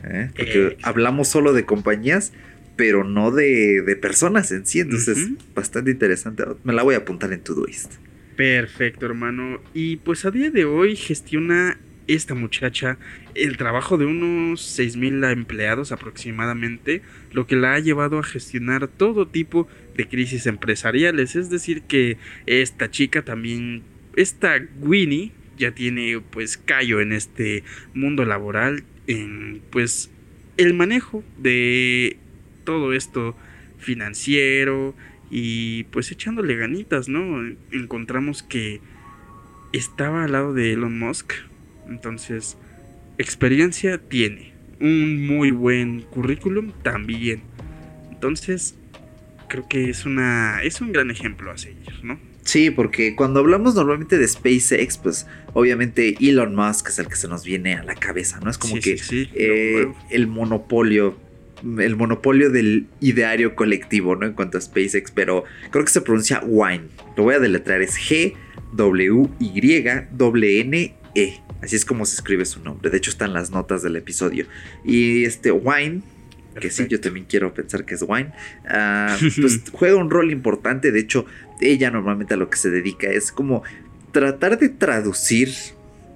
¿eh? 0.03 0.29
Porque 0.35 0.77
hablamos 0.83 1.27
solo 1.27 1.53
de 1.53 1.65
compañías, 1.65 2.33
pero 2.75 3.03
no 3.03 3.31
de, 3.31 3.97
personas 4.01 4.51
en 4.51 4.65
sí. 4.65 4.79
Entonces, 4.79 5.29
bastante 5.53 5.91
interesante. 5.91 6.43
Me 6.63 6.73
la 6.73 6.83
voy 6.83 6.95
a 6.95 6.99
apuntar 6.99 7.33
en 7.33 7.41
Todoist. 7.41 7.93
Perfecto, 8.35 9.05
hermano. 9.05 9.61
Y 9.73 9.97
pues 9.97 10.25
a 10.25 10.31
día 10.31 10.51
de 10.51 10.65
hoy 10.65 10.95
gestiona 10.95 11.77
esta 12.07 12.35
muchacha 12.35 12.97
el 13.33 13.57
trabajo 13.57 13.97
de 13.97 14.05
unos 14.05 14.79
6.000 14.79 15.31
empleados 15.31 15.91
aproximadamente, 15.91 17.01
lo 17.31 17.47
que 17.47 17.55
la 17.55 17.73
ha 17.73 17.79
llevado 17.79 18.19
a 18.19 18.23
gestionar 18.23 18.87
todo 18.87 19.27
tipo 19.27 19.67
de 19.95 20.07
crisis 20.07 20.45
empresariales. 20.45 21.35
Es 21.35 21.49
decir, 21.49 21.83
que 21.83 22.17
esta 22.45 22.91
chica 22.91 23.23
también, 23.23 23.83
esta 24.15 24.59
Winnie, 24.79 25.31
ya 25.57 25.71
tiene 25.71 26.21
pues 26.31 26.57
callo 26.57 27.01
en 27.01 27.11
este 27.11 27.63
mundo 27.93 28.25
laboral, 28.25 28.83
en 29.07 29.61
pues 29.71 30.09
el 30.57 30.73
manejo 30.73 31.23
de 31.37 32.17
todo 32.63 32.93
esto 32.93 33.35
financiero 33.77 34.95
y 35.29 35.83
pues 35.85 36.11
echándole 36.11 36.55
ganitas, 36.55 37.09
¿no? 37.09 37.43
Encontramos 37.71 38.43
que 38.43 38.81
estaba 39.73 40.23
al 40.23 40.31
lado 40.31 40.53
de 40.53 40.73
Elon 40.73 40.97
Musk, 40.97 41.33
entonces 41.89 42.57
experiencia 43.17 43.97
tiene, 43.97 44.53
un 44.79 45.25
muy 45.25 45.51
buen 45.51 46.01
currículum 46.01 46.71
también. 46.83 47.41
Entonces, 48.11 48.75
creo 49.47 49.67
que 49.67 49.89
es 49.89 50.05
una 50.05 50.61
es 50.63 50.81
un 50.81 50.91
gran 50.91 51.11
ejemplo 51.11 51.51
a 51.51 51.57
seguir, 51.57 52.03
¿no? 52.03 52.19
Sí, 52.45 52.69
porque 52.69 53.15
cuando 53.15 53.39
hablamos 53.39 53.73
normalmente 53.73 54.19
de 54.19 54.27
SpaceX, 54.27 54.99
pues 54.99 55.25
obviamente 55.53 56.15
Elon 56.21 56.53
Musk 56.53 56.89
es 56.89 56.99
el 56.99 57.07
que 57.07 57.15
se 57.15 57.27
nos 57.27 57.43
viene 57.43 57.73
a 57.73 57.83
la 57.83 57.95
cabeza, 57.95 58.39
¿no? 58.39 58.51
Es 58.51 58.59
como 58.59 58.75
que 58.75 59.01
eh, 59.11 59.87
el 60.11 60.27
monopolio, 60.27 61.17
el 61.63 61.95
monopolio 61.95 62.51
del 62.51 62.85
ideario 63.01 63.55
colectivo, 63.55 64.15
¿no? 64.15 64.27
En 64.27 64.33
cuanto 64.33 64.59
a 64.59 64.61
SpaceX, 64.61 65.09
pero 65.09 65.43
creo 65.71 65.83
que 65.83 65.91
se 65.91 66.01
pronuncia 66.01 66.43
Wine. 66.45 66.83
Lo 67.17 67.23
voy 67.23 67.33
a 67.33 67.39
deletrear, 67.39 67.81
es 67.81 67.97
G-W-Y-N-E. 67.97 68.35
Así 71.63 71.75
es 71.75 71.83
como 71.83 72.05
se 72.05 72.13
escribe 72.13 72.45
su 72.45 72.59
nombre. 72.59 72.91
De 72.91 72.97
hecho, 72.97 73.09
están 73.09 73.33
las 73.33 73.49
notas 73.49 73.81
del 73.81 73.95
episodio. 73.95 74.45
Y 74.83 75.23
este 75.23 75.51
Wine 75.51 76.03
que 76.59 76.69
sí, 76.69 76.87
yo 76.87 76.99
también 76.99 77.25
quiero 77.29 77.53
pensar 77.53 77.85
que 77.85 77.95
es 77.95 78.03
Wine, 78.07 78.31
ah, 78.67 79.17
pues 79.41 79.61
juega 79.71 79.95
un 79.95 80.09
rol 80.09 80.31
importante. 80.31 80.91
De 80.91 80.99
hecho, 80.99 81.25
ella 81.61 81.91
normalmente 81.91 82.33
a 82.33 82.37
lo 82.37 82.49
que 82.49 82.57
se 82.57 82.69
dedica 82.69 83.07
es 83.07 83.31
como 83.31 83.63
tratar 84.11 84.57
de 84.57 84.69
traducir 84.69 85.53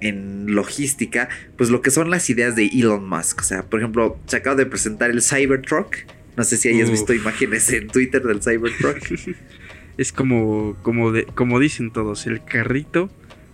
en 0.02 0.56
logística, 0.56 1.30
pues 1.58 1.70
lo 1.70 1.82
que 1.82 1.92
son 1.92 2.10
las 2.10 2.30
ideas 2.30 2.56
de 2.56 2.68
Elon 2.68 3.08
Musk. 3.08 3.42
O 3.42 3.44
sea, 3.44 3.64
por 3.64 3.80
ejemplo, 3.80 4.18
se 4.26 4.38
acaba 4.38 4.56
de 4.56 4.66
presentar 4.66 5.10
el 5.10 5.22
Cybertruck. 5.22 5.96
No 6.38 6.44
sé 6.44 6.56
si 6.56 6.70
hayas 6.70 6.90
visto 6.90 7.14
imágenes 7.14 7.70
en 7.74 7.88
Twitter 7.88 8.24
del 8.24 8.42
Cybertruck. 8.42 9.00
es 9.98 10.14
como, 10.14 10.78
como, 10.82 11.12
de, 11.12 11.26
como 11.26 11.60
dicen 11.60 11.92
todos, 11.92 12.26
el 12.28 12.44
carrito 12.44 13.12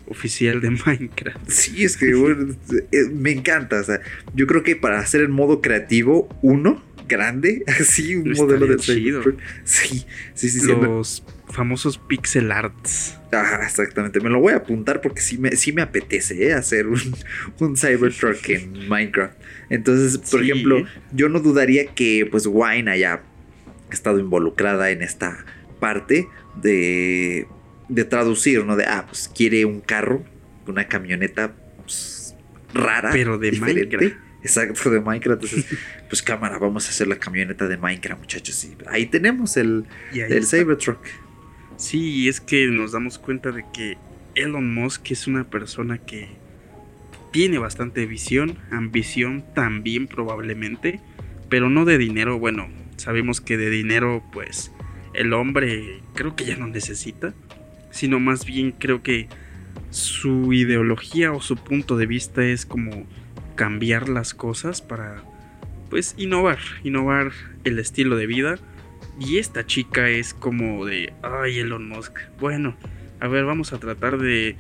oficial 0.08 0.62
de 0.62 0.72
Minecraft. 0.72 1.50
Sí, 1.50 1.84
es 1.84 1.98
que 1.98 2.14
me 3.14 3.32
encanta. 3.32 3.80
O 3.80 3.84
sea, 3.84 4.02
yo 4.34 4.48
creo 4.48 4.64
que 4.64 4.76
para 4.76 5.00
hacer 5.00 5.22
el 5.22 5.30
modo 5.30 5.62
creativo, 5.62 6.30
uno, 6.42 6.84
grande, 7.08 7.64
así, 7.80 8.16
un 8.16 8.32
modelo 8.32 8.68
de 8.68 8.78
chido. 8.78 9.22
Sí, 9.64 10.06
sí, 10.34 10.50
sí. 10.50 10.68
Los 10.68 11.24
famosos 11.50 11.98
pixel 11.98 12.52
arts. 12.52 13.18
Ajá, 13.32 13.66
exactamente. 13.66 14.20
Me 14.20 14.30
lo 14.30 14.40
voy 14.40 14.54
a 14.54 14.58
apuntar 14.58 15.02
porque 15.02 15.22
sí 15.22 15.38
me, 15.38 15.56
sí 15.56 15.72
me 15.72 15.82
apetece 15.82 16.48
¿eh? 16.48 16.54
hacer 16.54 16.88
un, 16.88 17.00
un 17.60 17.78
Cybertruck 17.78 18.50
en 18.50 18.88
Minecraft. 18.88 19.38
Entonces, 19.70 20.18
por 20.30 20.44
ejemplo, 20.44 20.86
yo 21.14 21.30
no 21.30 21.40
dudaría 21.40 21.88
que 21.88 22.28
pues 22.30 22.46
Wine 22.48 22.92
haya 22.92 23.22
estado 23.92 24.20
involucrada 24.20 24.92
en 24.92 25.02
esta 25.02 25.46
parte 25.80 26.28
de 26.62 27.48
de 27.90 28.06
traducir, 28.06 28.66
¿no? 28.66 28.76
De, 28.76 28.86
ah, 28.86 29.06
pues 29.08 29.30
quiere 29.34 29.66
un 29.66 29.82
carro, 29.82 30.24
una 30.68 30.88
camioneta 30.88 31.54
pues, 31.82 32.36
rara. 32.74 33.10
Pero 33.12 33.38
de 33.38 33.52
Minecraft. 33.52 34.16
Exacto, 34.42 34.92
de 34.92 35.02
Minecraft. 35.02 35.44
Entonces, 35.44 35.78
pues 36.10 36.22
cámara, 36.22 36.58
vamos 36.60 36.88
a 36.88 36.90
hacer 36.90 37.08
la 37.08 37.18
camioneta 37.18 37.68
de 37.68 37.78
Minecraft, 37.78 38.22
muchachos. 38.22 38.64
Y 38.64 38.76
ahí 38.88 39.06
tenemos 39.08 39.58
el, 39.58 39.86
el 40.14 40.46
Cybertruck. 40.46 41.00
Sí, 41.78 42.30
es 42.30 42.40
que 42.40 42.68
nos 42.68 42.92
damos 42.94 43.18
cuenta 43.18 43.52
de 43.52 43.66
que 43.74 43.98
Elon 44.36 44.74
Musk 44.74 45.12
es 45.12 45.28
una 45.28 45.44
persona 45.44 45.98
que 45.98 46.30
tiene 47.32 47.58
bastante 47.58 48.06
visión, 48.06 48.58
ambición 48.72 49.44
también 49.54 50.08
probablemente, 50.08 51.02
pero 51.50 51.70
no 51.70 51.84
de 51.84 51.98
dinero. 51.98 52.40
Bueno, 52.40 52.70
sabemos 52.98 53.42
que 53.42 53.58
de 53.58 53.70
dinero, 53.70 54.24
pues 54.32 54.72
el 55.14 55.34
hombre 55.34 56.02
creo 56.14 56.36
que 56.36 56.46
ya 56.46 56.56
no 56.56 56.68
necesita 56.68 57.34
sino 57.96 58.20
más 58.20 58.46
bien 58.46 58.74
creo 58.74 59.02
que 59.02 59.30
su 59.90 60.52
ideología 60.52 61.32
o 61.32 61.40
su 61.40 61.56
punto 61.56 61.96
de 61.96 62.06
vista 62.06 62.44
es 62.44 62.66
como 62.66 63.08
cambiar 63.56 64.10
las 64.10 64.34
cosas 64.34 64.82
para 64.82 65.24
pues 65.90 66.14
innovar, 66.18 66.60
innovar 66.84 67.32
el 67.64 67.80
estilo 67.80 68.18
de 68.18 68.28
vida. 68.28 68.60
Y 69.18 69.38
esta 69.38 69.66
chica 69.66 70.10
es 70.10 70.34
como 70.34 70.86
de, 70.86 71.14
ay 71.22 71.60
Elon 71.60 71.88
Musk, 71.88 72.20
bueno, 72.38 72.76
a 73.22 73.30
ver, 73.30 73.46
vamos 73.46 73.72
a 73.72 73.80
tratar 73.80 74.18
de, 74.18 74.58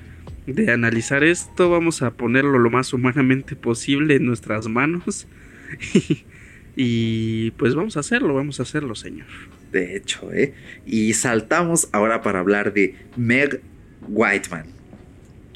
de 0.47 0.71
analizar 0.71 1.25
esto, 1.25 1.69
vamos 1.69 2.01
a 2.03 2.11
ponerlo 2.11 2.57
lo 2.57 2.69
más 2.69 2.93
humanamente 2.93 3.57
posible 3.57 4.15
en 4.15 4.25
nuestras 4.25 4.69
manos. 4.69 5.27
y 6.77 7.51
pues 7.51 7.75
vamos 7.75 7.97
a 7.97 7.99
hacerlo, 7.99 8.33
vamos 8.33 8.61
a 8.61 8.63
hacerlo, 8.63 8.95
señor 8.95 9.27
de 9.75 9.95
hecho, 9.95 10.31
¿eh? 10.33 10.53
Y 10.85 11.13
saltamos 11.13 11.89
ahora 11.91 12.21
para 12.21 12.39
hablar 12.39 12.73
de 12.73 12.95
Meg 13.17 13.61
Whiteman. 14.07 14.65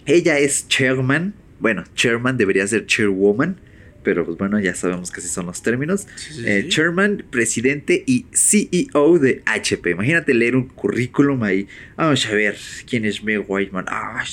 Ella 0.06 0.38
es 0.38 0.68
chairman, 0.68 1.34
bueno, 1.60 1.86
chairman 1.96 2.38
debería 2.38 2.68
ser 2.68 2.86
chairwoman, 2.86 3.62
pero 4.04 4.26
pues 4.26 4.38
bueno, 4.38 4.60
ya 4.60 4.76
sabemos 4.76 5.12
que 5.12 5.22
así 5.22 5.30
son 5.30 5.46
los 5.46 5.62
términos. 5.62 6.08
Eh, 6.44 6.66
chairman, 6.68 7.24
presidente 7.30 8.04
y 8.06 8.26
CEO 8.34 9.20
de 9.20 9.42
HP. 9.46 9.92
Imagínate 9.92 10.34
leer 10.34 10.56
un 10.56 10.68
currículum 10.68 11.42
ahí. 11.44 11.68
Vamos 11.96 12.26
a 12.26 12.34
ver 12.34 12.58
quién 12.88 13.06
es 13.06 13.24
Meg 13.24 13.46
Whiteman. 13.48 13.86
Ah, 13.88 14.24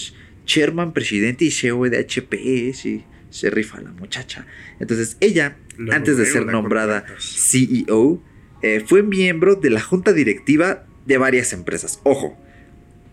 chairman, 0.45 0.93
presidente 0.93 1.45
y 1.45 1.51
CEO 1.51 1.85
de 1.85 1.99
HP. 1.99 2.73
Sí, 2.75 3.05
se 3.31 3.51
rifa 3.51 3.81
la 3.81 3.93
muchacha. 3.93 4.47
Entonces, 4.81 5.17
ella, 5.21 5.57
antes 5.93 6.17
de 6.17 6.27
ser 6.27 6.47
nombrada 6.47 7.05
CEO, 7.19 8.23
eh, 8.63 8.83
fue 8.87 9.03
miembro 9.03 9.55
de 9.55 9.71
la 9.71 9.81
junta 9.81 10.13
directiva 10.13 10.85
de 11.07 11.19
varias 11.19 11.53
empresas. 11.53 12.01
Ojo, 12.03 12.37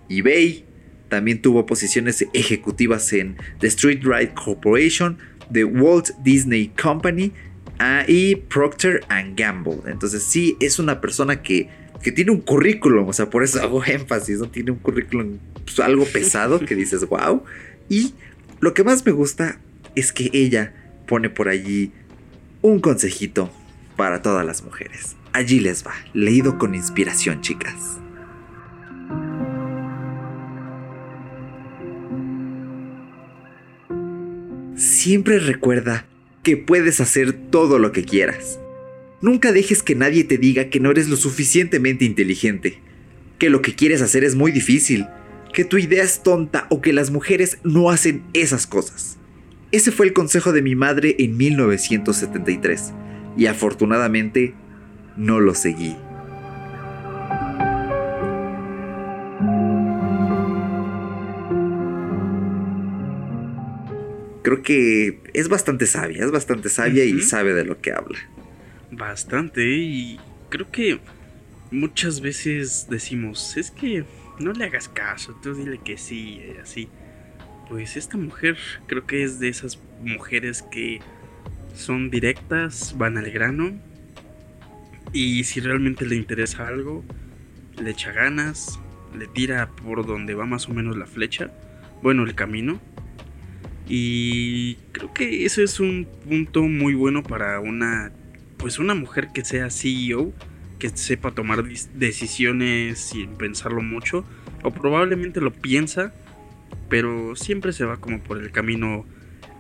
eBay, 0.10 0.66
También 1.10 1.42
tuvo 1.44 1.68
posiciones 1.68 2.26
ejecutivas 2.34 3.14
en 3.14 3.38
The 3.60 3.68
Street 3.68 4.00
Ride 4.04 4.34
Corporation, 4.34 5.20
The 5.52 5.64
Walt 5.64 6.10
Disney 6.24 6.70
Company 6.70 7.32
ah, 7.78 8.04
y 8.08 8.36
Procter 8.36 9.02
Gamble. 9.36 9.82
Entonces 9.86 10.24
sí, 10.24 10.58
es 10.60 10.80
una 10.80 11.02
persona 11.02 11.44
que, 11.44 11.70
que, 12.02 12.12
tiene 12.12 12.32
un 12.32 12.42
currículum, 12.42 13.08
o 13.08 13.14
sea, 13.14 13.30
por 13.30 13.44
eso 13.44 13.62
hago 13.62 13.84
énfasis, 13.86 14.40
¿no? 14.40 14.50
Tiene 14.50 14.72
un 14.72 14.80
currículum 14.80 15.38
pues, 15.66 15.80
algo 15.80 16.06
pesado 16.06 16.60
que 16.60 16.74
dices, 16.74 17.06
wow. 17.10 17.44
Y 17.90 18.16
lo 18.60 18.74
que 18.74 18.84
más 18.84 19.06
me 19.06 19.12
gusta 19.12 19.60
es 19.96 20.12
que 20.12 20.32
ella 20.34 20.74
pone 21.06 21.30
por 21.30 21.48
allí 21.48 21.92
un 22.64 22.80
consejito 22.80 23.52
para 23.96 24.24
todas 24.24 24.46
las 24.46 24.64
mujeres. 24.64 25.16
Allí 25.34 25.60
les 25.60 25.84
va, 25.84 25.94
leído 26.14 26.60
con 26.60 26.76
inspiración, 26.76 27.42
chicas. 27.42 28.00
Siempre 34.76 35.40
recuerda 35.40 36.06
que 36.44 36.56
puedes 36.56 37.00
hacer 37.00 37.34
todo 37.34 37.80
lo 37.80 37.92
que 37.92 38.04
quieras. 38.04 38.60
Nunca 39.22 39.52
dejes 39.52 39.82
que 39.82 39.96
nadie 39.96 40.24
te 40.24 40.38
diga 40.38 40.70
que 40.70 40.80
no 40.80 40.92
eres 40.92 41.10
lo 41.10 41.16
suficientemente 41.16 42.06
inteligente, 42.06 42.80
que 43.40 43.50
lo 43.50 43.62
que 43.62 43.74
quieres 43.74 44.02
hacer 44.02 44.24
es 44.24 44.36
muy 44.36 44.52
difícil, 44.52 45.08
que 45.52 45.66
tu 45.66 45.78
idea 45.78 46.04
es 46.04 46.22
tonta 46.22 46.68
o 46.70 46.82
que 46.82 46.94
las 46.94 47.10
mujeres 47.10 47.58
no 47.64 47.90
hacen 47.90 48.24
esas 48.34 48.68
cosas. 48.68 49.18
Ese 49.72 49.92
fue 49.92 50.06
el 50.06 50.14
consejo 50.14 50.52
de 50.52 50.62
mi 50.62 50.76
madre 50.76 51.16
en 51.18 51.38
1973 51.38 52.94
y 53.36 53.48
afortunadamente 53.48 54.54
no 55.16 55.40
lo 55.40 55.54
seguí. 55.56 55.96
Creo 64.44 64.62
que 64.62 65.22
es 65.34 65.48
bastante 65.48 65.86
sabia, 65.86 66.26
es 66.26 66.32
bastante 66.32 66.70
sabia 66.70 67.06
y 67.06 67.22
sabe 67.22 67.54
de 67.54 67.64
lo 67.64 67.80
que 67.80 67.94
habla. 67.94 68.20
Bastante, 68.92 69.66
y 69.66 70.20
creo 70.50 70.70
que 70.70 71.00
muchas 71.72 72.22
veces 72.22 72.88
decimos, 72.90 73.56
es 73.58 73.72
que 73.72 74.06
no 74.40 74.52
le 74.52 74.66
hagas 74.66 74.90
caso, 74.90 75.40
tú 75.42 75.56
dile 75.56 75.80
que 75.84 75.98
sí, 75.98 76.42
así 76.62 76.90
pues 77.70 77.96
esta 77.96 78.18
mujer 78.18 78.58
creo 78.88 79.06
que 79.08 79.24
es 79.24 79.40
de 79.40 79.48
esas 79.48 79.80
mujeres 80.02 80.62
que 80.62 81.00
son 81.74 82.10
directas, 82.10 82.96
van 82.98 83.18
al 83.18 83.32
grano 83.32 83.72
y 85.14 85.44
si 85.44 85.60
realmente 85.60 86.06
le 86.06 86.16
interesa 86.16 86.68
algo, 86.68 87.04
le 87.82 87.92
echa 87.92 88.12
ganas, 88.12 88.80
le 89.18 89.28
tira 89.28 89.70
por 89.70 90.06
donde 90.06 90.34
va 90.34 90.46
más 90.46 90.68
o 90.68 90.74
menos 90.74 90.98
la 90.98 91.06
flecha, 91.06 91.52
bueno, 92.02 92.24
el 92.24 92.36
camino. 92.36 92.80
Y 93.88 94.76
creo 94.92 95.14
que 95.14 95.46
eso 95.46 95.62
es 95.62 95.80
un 95.80 96.08
punto 96.28 96.64
muy 96.64 96.94
bueno 96.94 97.22
para 97.24 97.60
una 97.60 98.12
pues 98.58 98.80
una 98.80 98.96
mujer 98.96 99.28
que 99.34 99.44
sea 99.44 99.70
CEO, 99.70 100.32
que 100.80 100.88
sepa 100.90 101.32
tomar 101.32 101.66
decisiones 101.66 103.00
sin 103.00 103.36
pensarlo 103.36 103.82
mucho 103.82 104.26
o 104.64 104.72
probablemente 104.72 105.42
lo 105.42 105.52
piensa 105.52 106.14
pero 106.90 107.36
siempre 107.36 107.74
se 107.74 107.86
va 107.86 107.98
como 107.98 108.20
por 108.22 108.38
el 108.38 108.52
camino 108.52 109.06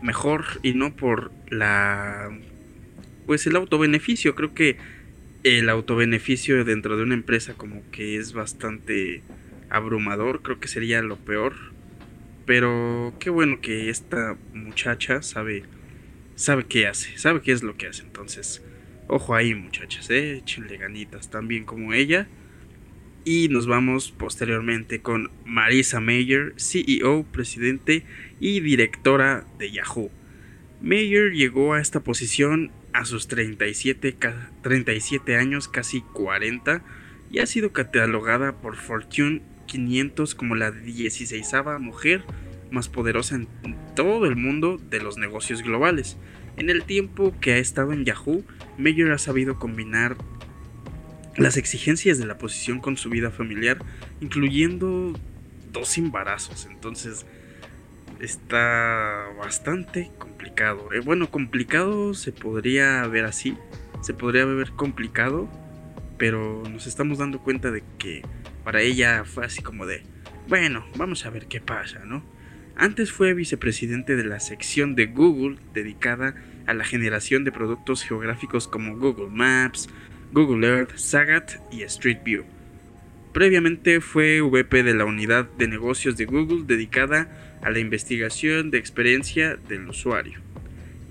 mejor 0.02 0.46
y 0.62 0.74
no 0.74 0.96
por 0.96 1.32
la 1.50 2.30
pues 3.26 3.48
el 3.48 3.56
autobeneficio 3.56 4.36
creo 4.36 4.54
que 4.54 4.78
el 5.44 5.70
autobeneficio 5.70 6.64
dentro 6.64 6.98
de 6.98 7.04
una 7.04 7.14
empresa 7.14 7.54
como 7.54 7.84
que 7.92 8.18
es 8.18 8.34
bastante 8.34 9.22
abrumador 9.70 10.42
creo 10.42 10.60
que 10.60 10.68
sería 10.68 11.02
lo 11.02 11.18
peor. 11.18 11.54
Pero 12.46 13.14
qué 13.20 13.30
bueno 13.30 13.62
que 13.62 13.90
esta 13.90 14.38
muchacha 14.54 15.22
sabe 15.22 15.64
sabe 16.36 16.66
qué 16.66 16.88
hace 16.88 17.18
sabe 17.18 17.42
qué 17.42 17.52
es 17.52 17.64
lo 17.64 17.76
que 17.78 17.88
hace. 17.88 18.04
Entonces 18.04 18.62
ojo 19.08 19.36
ahí 19.36 19.54
muchachas 19.54 20.10
eh 20.10 20.38
échenle 20.38 20.78
ganitas 20.78 21.30
también 21.30 21.66
como 21.66 21.94
ella. 21.94 22.28
Y 23.26 23.48
nos 23.48 23.68
vamos 23.68 24.12
posteriormente 24.12 25.00
con 25.00 25.32
Marisa 25.46 26.02
Mayer, 26.02 26.54
CEO, 26.58 27.24
presidente 27.32 28.04
y 28.42 28.60
directora 28.60 29.46
de 29.58 29.72
Yahoo. 29.72 30.12
Mayer 30.84 31.32
llegó 31.32 31.74
a 31.74 31.80
esta 31.80 32.02
posición 32.02 32.70
a 32.92 33.06
sus 33.06 33.30
37, 33.30 34.18
37 34.62 35.38
años, 35.38 35.70
casi 35.70 36.02
40, 36.02 36.84
y 37.32 37.40
ha 37.40 37.46
sido 37.46 37.72
catalogada 37.72 38.52
por 38.52 38.76
Fortune 38.76 39.44
500 39.66 40.36
como 40.36 40.56
la 40.56 40.72
16 40.72 41.54
mujer 41.80 42.26
más 42.70 42.90
poderosa 42.90 43.36
en 43.36 43.48
todo 43.96 44.26
el 44.26 44.36
mundo 44.36 44.78
de 44.78 45.00
los 45.00 45.18
negocios 45.18 45.64
globales. 45.64 46.18
En 46.58 46.70
el 46.70 46.84
tiempo 46.84 47.34
que 47.40 47.54
ha 47.54 47.58
estado 47.60 47.94
en 47.94 48.04
Yahoo, 48.04 48.44
Mayer 48.78 49.10
ha 49.14 49.18
sabido 49.20 49.58
combinar 49.58 50.18
las 51.38 51.56
exigencias 51.56 52.18
de 52.18 52.26
la 52.26 52.38
posición 52.38 52.82
con 52.82 52.98
su 52.98 53.10
vida 53.10 53.32
familiar, 53.32 53.78
incluyendo 54.20 55.18
dos 55.72 55.98
embarazos. 55.98 56.68
Entonces 56.70 57.26
está 58.24 59.28
bastante 59.38 60.12
complicado. 60.18 60.92
Eh, 60.94 61.02
bueno, 61.02 61.30
complicado 61.30 62.14
se 62.14 62.32
podría 62.32 63.06
ver 63.08 63.26
así, 63.26 63.58
se 64.02 64.14
podría 64.14 64.46
ver 64.46 64.72
complicado, 64.72 65.50
pero 66.18 66.64
nos 66.70 66.88
estamos 66.88 67.18
dando 67.18 67.40
cuenta 67.40 67.72
de 67.72 67.84
que 67.98 68.24
para 68.64 68.82
ella 68.82 69.26
fue 69.26 69.46
así 69.46 69.62
como 69.62 69.86
de, 69.86 70.04
bueno, 70.48 70.86
vamos 70.96 71.26
a 71.26 71.30
ver 71.30 71.48
qué 71.48 71.60
pasa, 71.60 72.00
¿no? 72.06 72.24
Antes 72.76 73.12
fue 73.12 73.34
vicepresidente 73.34 74.16
de 74.16 74.24
la 74.24 74.40
sección 74.40 74.96
de 74.96 75.06
Google 75.08 75.58
dedicada 75.74 76.36
a 76.66 76.74
la 76.74 76.86
generación 76.86 77.44
de 77.44 77.52
productos 77.52 78.04
geográficos 78.04 78.68
como 78.68 78.98
Google 78.98 79.30
Maps, 79.30 79.90
Google 80.32 80.68
Earth, 80.68 80.96
Sagat 80.96 81.52
y 81.72 81.84
Street 81.84 82.20
View. 82.24 82.46
Previamente 83.32 84.02
fue 84.02 84.42
VP 84.42 84.84
de 84.84 84.94
la 84.94 85.06
unidad 85.06 85.46
de 85.58 85.68
negocios 85.68 86.18
de 86.18 86.26
Google 86.26 86.64
dedicada 86.66 87.53
a 87.64 87.70
la 87.70 87.80
investigación 87.80 88.72
de 88.72 88.78
experiencia 88.78 89.56
del 89.56 89.90
usuario. 89.90 90.40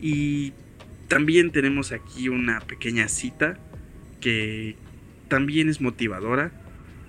Y 0.00 0.52
también 1.08 1.50
tenemos 1.50 1.92
aquí 1.92 2.28
una 2.28 2.60
pequeña 2.60 3.08
cita 3.08 3.58
que 4.20 4.76
también 5.28 5.68
es 5.68 5.80
motivadora 5.80 6.52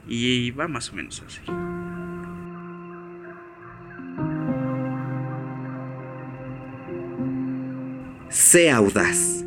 y 0.08 0.52
va 0.52 0.68
más 0.68 0.90
o 0.92 0.96
menos 0.96 1.24
así. 1.26 1.42
Sea 8.30 8.78
audaz. 8.78 9.46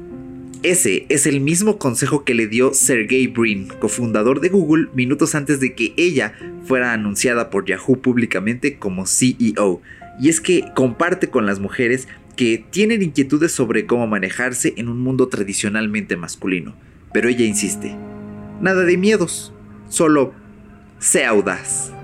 Ese 0.63 1.07
es 1.09 1.27
el 1.27 1.41
mismo 1.41 1.79
consejo 1.79 2.25
que 2.25 2.35
le 2.35 2.47
dio 2.47 2.73
Sergey 2.75 3.27
Brin, 3.27 3.69
cofundador 3.79 4.41
de 4.41 4.49
Google, 4.49 4.89
minutos 4.95 5.35
antes 5.35 5.61
de 5.61 5.75
que 5.75 5.93
ella 5.97 6.35
fuera 6.65 6.93
anunciada 6.93 7.51
por 7.51 7.67
Yahoo 7.67 8.01
públicamente 8.01 8.79
como 8.79 9.07
CEO. 9.07 9.83
Y 10.21 10.29
es 10.29 10.41
que 10.41 10.65
comparte 10.75 11.29
con 11.29 11.47
las 11.47 11.61
mujeres 11.61 12.09
que 12.37 12.65
tienen 12.71 13.03
inquietudes 13.03 13.53
sobre 13.53 13.87
cómo 13.87 14.07
manejarse 14.07 14.75
en 14.77 14.89
un 14.89 15.01
mundo 15.01 15.29
tradicionalmente 15.29 16.17
masculino. 16.17 16.75
Pero 17.13 17.29
ella 17.29 17.45
insiste, 17.45 17.97
nada 18.61 18.85
de 18.85 18.97
miedos, 18.97 19.53
solo 19.89 20.35
sea 20.99 21.31
audaz. 21.31 21.96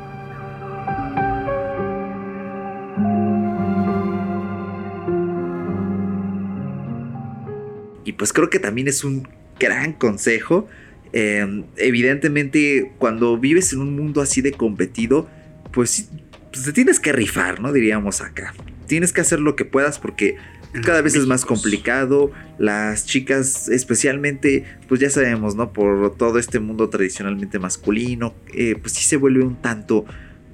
Pues 8.23 8.33
creo 8.33 8.51
que 8.51 8.61
también 8.61 8.87
es 8.87 9.03
un 9.03 9.27
gran 9.59 9.95
consejo. 9.95 10.69
Em, 11.13 11.65
evidentemente, 11.77 12.93
cuando 12.99 13.37
vives 13.37 13.73
en 13.73 13.81
un 13.81 13.97
mundo 13.97 14.21
así 14.21 14.43
de 14.43 14.53
competido, 14.53 15.29
pues, 15.73 16.09
pues, 16.53 16.63
te 16.63 16.73
tienes 16.73 17.01
que 17.01 17.11
rifar, 17.11 17.59
¿no? 17.59 17.73
Diríamos 17.73 18.21
acá. 18.21 18.55
Tienes 18.87 19.13
que 19.13 19.23
hacer 19.23 19.41
lo 19.41 19.57
que 19.57 19.65
puedas 19.65 19.99
porque 19.99 20.37
cada 20.85 21.03
vez 21.03 21.17
es 21.17 21.27
más 21.27 21.45
complicado. 21.45 22.31
Las 22.59 23.07
chicas, 23.07 23.69
especialmente, 23.69 24.67
pues 24.87 25.01
ya 25.01 25.11
sabemos, 25.11 25.57
¿no? 25.57 25.73
Por 25.73 26.17
todo 26.17 26.39
este 26.39 26.61
mundo 26.61 26.91
tradicionalmente 26.91 27.59
masculino, 27.59 28.37
eh, 28.55 28.77
pues 28.81 28.93
sí 28.93 29.03
se 29.03 29.17
vuelve 29.17 29.43
un 29.43 29.61
tanto 29.61 30.05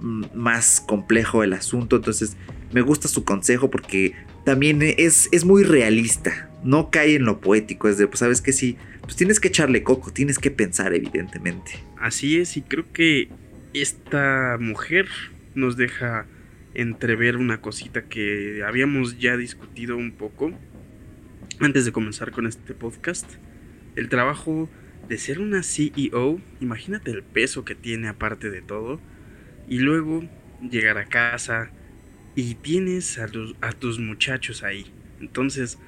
mm, 0.00 0.24
más 0.32 0.80
complejo 0.80 1.42
el 1.44 1.52
asunto. 1.52 1.96
Entonces, 1.96 2.34
me 2.72 2.80
gusta 2.80 3.08
su 3.08 3.24
consejo 3.24 3.70
porque 3.70 4.14
también 4.46 4.80
es, 4.80 5.28
es 5.32 5.44
muy 5.44 5.64
realista. 5.64 6.47
No 6.62 6.90
cae 6.90 7.16
en 7.16 7.24
lo 7.24 7.40
poético. 7.40 7.88
Es 7.88 7.98
de, 7.98 8.06
pues 8.06 8.20
sabes 8.20 8.40
que 8.40 8.52
sí, 8.52 8.76
pues 9.02 9.16
tienes 9.16 9.40
que 9.40 9.48
echarle 9.48 9.82
coco, 9.82 10.12
tienes 10.12 10.38
que 10.38 10.50
pensar, 10.50 10.94
evidentemente. 10.94 11.72
Así 11.98 12.38
es, 12.38 12.56
y 12.56 12.62
creo 12.62 12.84
que 12.92 13.28
esta 13.74 14.56
mujer 14.60 15.06
nos 15.54 15.76
deja 15.76 16.26
entrever 16.74 17.36
una 17.36 17.60
cosita 17.60 18.02
que 18.02 18.62
habíamos 18.64 19.18
ya 19.18 19.36
discutido 19.36 19.96
un 19.96 20.12
poco 20.12 20.52
antes 21.60 21.84
de 21.84 21.92
comenzar 21.92 22.30
con 22.30 22.46
este 22.46 22.74
podcast. 22.74 23.28
El 23.96 24.08
trabajo 24.08 24.68
de 25.08 25.18
ser 25.18 25.40
una 25.40 25.62
CEO, 25.62 26.40
imagínate 26.60 27.10
el 27.10 27.22
peso 27.22 27.64
que 27.64 27.74
tiene 27.74 28.08
aparte 28.08 28.50
de 28.50 28.62
todo. 28.62 29.00
Y 29.68 29.78
luego 29.78 30.24
llegar 30.62 30.98
a 30.98 31.06
casa 31.06 31.70
y 32.34 32.54
tienes 32.54 33.18
a, 33.18 33.28
a 33.60 33.72
tus 33.72 33.98
muchachos 33.98 34.62
ahí. 34.62 34.86
Entonces, 35.20 35.78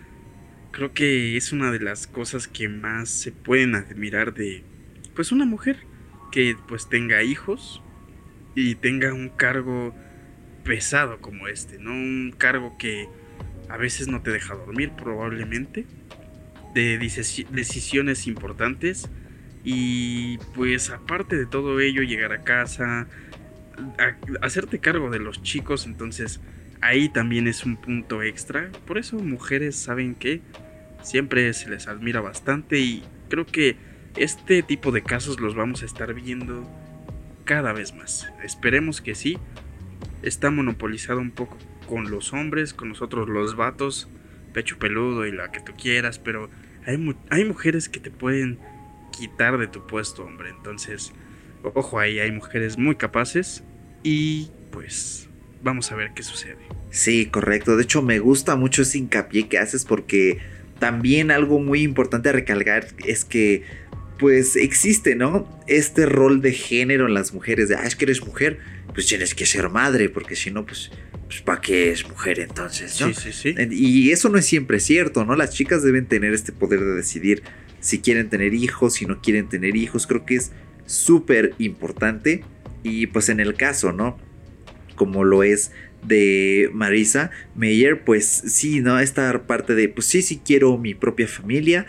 creo 0.71 0.93
que 0.93 1.37
es 1.37 1.53
una 1.53 1.71
de 1.71 1.81
las 1.81 2.07
cosas 2.07 2.49
que 2.49 2.69
más 2.69 3.09
se 3.09 3.33
pueden 3.33 3.75
admirar 3.75 4.35
de 4.35 4.63
pues 5.15 5.33
una 5.33 5.45
mujer 5.45 5.79
que 6.31 6.57
pues 6.69 6.89
tenga 6.89 7.23
hijos 7.23 7.83
y 8.55 8.77
tenga 8.77 9.13
un 9.13 9.29
cargo 9.29 9.95
pesado 10.65 11.21
como 11.21 11.49
este, 11.49 11.79
¿no? 11.79 11.93
Un 11.93 12.35
cargo 12.37 12.77
que 12.79 13.09
a 13.69 13.77
veces 13.77 14.09
no 14.09 14.23
te 14.23 14.31
deja 14.31 14.55
dormir 14.55 14.93
probablemente, 14.97 15.87
de 16.75 16.99
decisiones 16.99 18.27
importantes 18.27 19.09
y 19.65 20.39
pues 20.55 20.91
aparte 20.91 21.37
de 21.37 21.47
todo 21.47 21.81
ello 21.81 22.03
llegar 22.03 22.33
a 22.33 22.43
casa, 22.43 23.09
hacerte 24.41 24.79
cargo 24.79 25.11
de 25.11 25.19
los 25.19 25.43
chicos, 25.43 25.87
entonces 25.87 26.41
ahí 26.81 27.09
también 27.09 27.47
es 27.47 27.65
un 27.65 27.77
punto 27.77 28.23
extra. 28.23 28.71
Por 28.87 28.99
eso 28.99 29.19
mujeres 29.19 29.77
saben 29.77 30.15
que 30.15 30.41
siempre 31.03 31.53
se 31.53 31.71
les 31.71 31.89
admira 31.89 32.21
bastante 32.21 32.79
y 32.79 33.03
creo 33.29 33.47
que 33.47 33.77
este 34.17 34.63
tipo 34.63 34.93
de 34.93 35.03
casos 35.03 35.41
los 35.41 35.55
vamos 35.55 35.83
a 35.83 35.87
estar 35.87 36.13
viendo 36.15 36.69
cada 37.45 37.73
vez 37.73 37.95
más. 37.95 38.29
Esperemos 38.43 39.01
que 39.01 39.15
sí. 39.15 39.39
Está 40.23 40.51
monopolizado 40.51 41.21
un 41.21 41.31
poco 41.31 41.57
con 41.89 42.11
los 42.11 42.33
hombres, 42.33 42.75
con 42.75 42.91
nosotros 42.91 43.29
los 43.29 43.57
vatos, 43.57 44.09
pecho 44.53 44.79
peludo 44.79 45.27
y 45.27 45.33
la 45.33 45.51
que 45.51 45.61
tú 45.61 45.73
quieras, 45.81 46.19
pero 46.19 46.51
hay, 46.87 47.17
hay 47.31 47.45
mujeres 47.45 47.89
que 47.89 48.01
te 48.01 48.11
pueden 48.11 48.59
quitar 49.11 49.59
de 49.59 49.67
tu 49.67 49.87
puesto, 49.87 50.25
hombre. 50.25 50.51
Entonces, 50.51 51.13
ojo 51.63 51.99
ahí, 51.99 52.19
hay 52.19 52.31
mujeres 52.33 52.77
muy 52.77 52.97
capaces 52.97 53.65
y 54.03 54.51
pues 54.71 55.30
vamos 55.63 55.91
a 55.93 55.97
ver 55.97 56.13
qué 56.15 56.23
sucede. 56.23 56.59
Sí, 56.91 57.27
correcto. 57.27 57.77
De 57.77 57.85
hecho, 57.85 58.03
me 58.03 58.19
gusta 58.19 58.57
mucho 58.57 58.83
ese 58.83 58.99
hincapié 58.99 59.49
que 59.49 59.59
haces 59.59 59.85
porque 59.85 60.39
también 60.79 61.31
algo 61.31 61.61
muy 61.61 61.83
importante 61.83 62.31
a 62.31 62.33
recalcar 62.33 62.89
es 63.07 63.25
que 63.25 63.63
pues 64.19 64.55
existe, 64.57 65.15
¿no? 65.15 65.49
Este 65.67 66.05
rol 66.05 66.43
de 66.43 66.53
género 66.53 67.07
en 67.07 67.15
las 67.15 67.33
mujeres, 67.33 67.71
de, 67.71 67.77
ah, 67.77 67.87
es 67.87 67.97
que 67.97 68.05
eres 68.05 68.25
mujer, 68.25 68.59
pues 68.93 69.07
tienes 69.07 69.35
que 69.35 69.47
ser 69.47 69.71
madre, 69.71 70.11
porque 70.11 70.37
si 70.37 70.51
no, 70.51 70.67
pues, 70.67 70.91
pues 71.27 71.41
¿para 71.41 71.63
qué 71.63 71.91
es 71.91 72.07
mujer 72.07 72.39
entonces? 72.39 73.01
¿no? 73.01 73.15
Sí, 73.15 73.33
sí, 73.33 73.33
sí. 73.33 73.55
Y 73.71 74.11
eso 74.11 74.29
no 74.29 74.37
es 74.37 74.45
siempre 74.45 74.79
cierto, 74.79 75.25
¿no? 75.25 75.37
Las 75.37 75.55
chicas 75.55 75.83
deben 75.83 76.05
tener 76.05 76.35
este 76.35 76.53
poder 76.53 76.81
de 76.81 76.95
decidir 76.97 77.43
si 77.81 78.01
quieren 78.01 78.29
tener 78.29 78.53
hijos, 78.53 78.95
si 78.95 79.07
no 79.07 79.23
quieren 79.23 79.49
tener 79.49 79.75
hijos, 79.75 80.07
creo 80.07 80.27
que 80.27 80.37
es 80.37 80.53
súper 80.85 81.55
importante. 81.59 82.45
Y 82.83 83.07
pues 83.07 83.31
en 83.31 83.41
el 83.41 83.55
caso, 83.55 83.93
¿no? 83.93 84.19
Como 85.01 85.25
lo 85.25 85.43
es 85.43 85.73
de 86.07 86.69
Marisa 86.75 87.31
Meyer, 87.55 88.05
pues 88.05 88.27
sí, 88.27 88.81
¿no? 88.81 89.01
Esta 89.01 89.47
parte 89.47 89.75
de, 89.75 89.89
pues 89.89 90.07
sí, 90.07 90.21
sí 90.21 90.41
quiero 90.45 90.77
mi 90.77 90.93
propia 90.93 91.27
familia, 91.27 91.87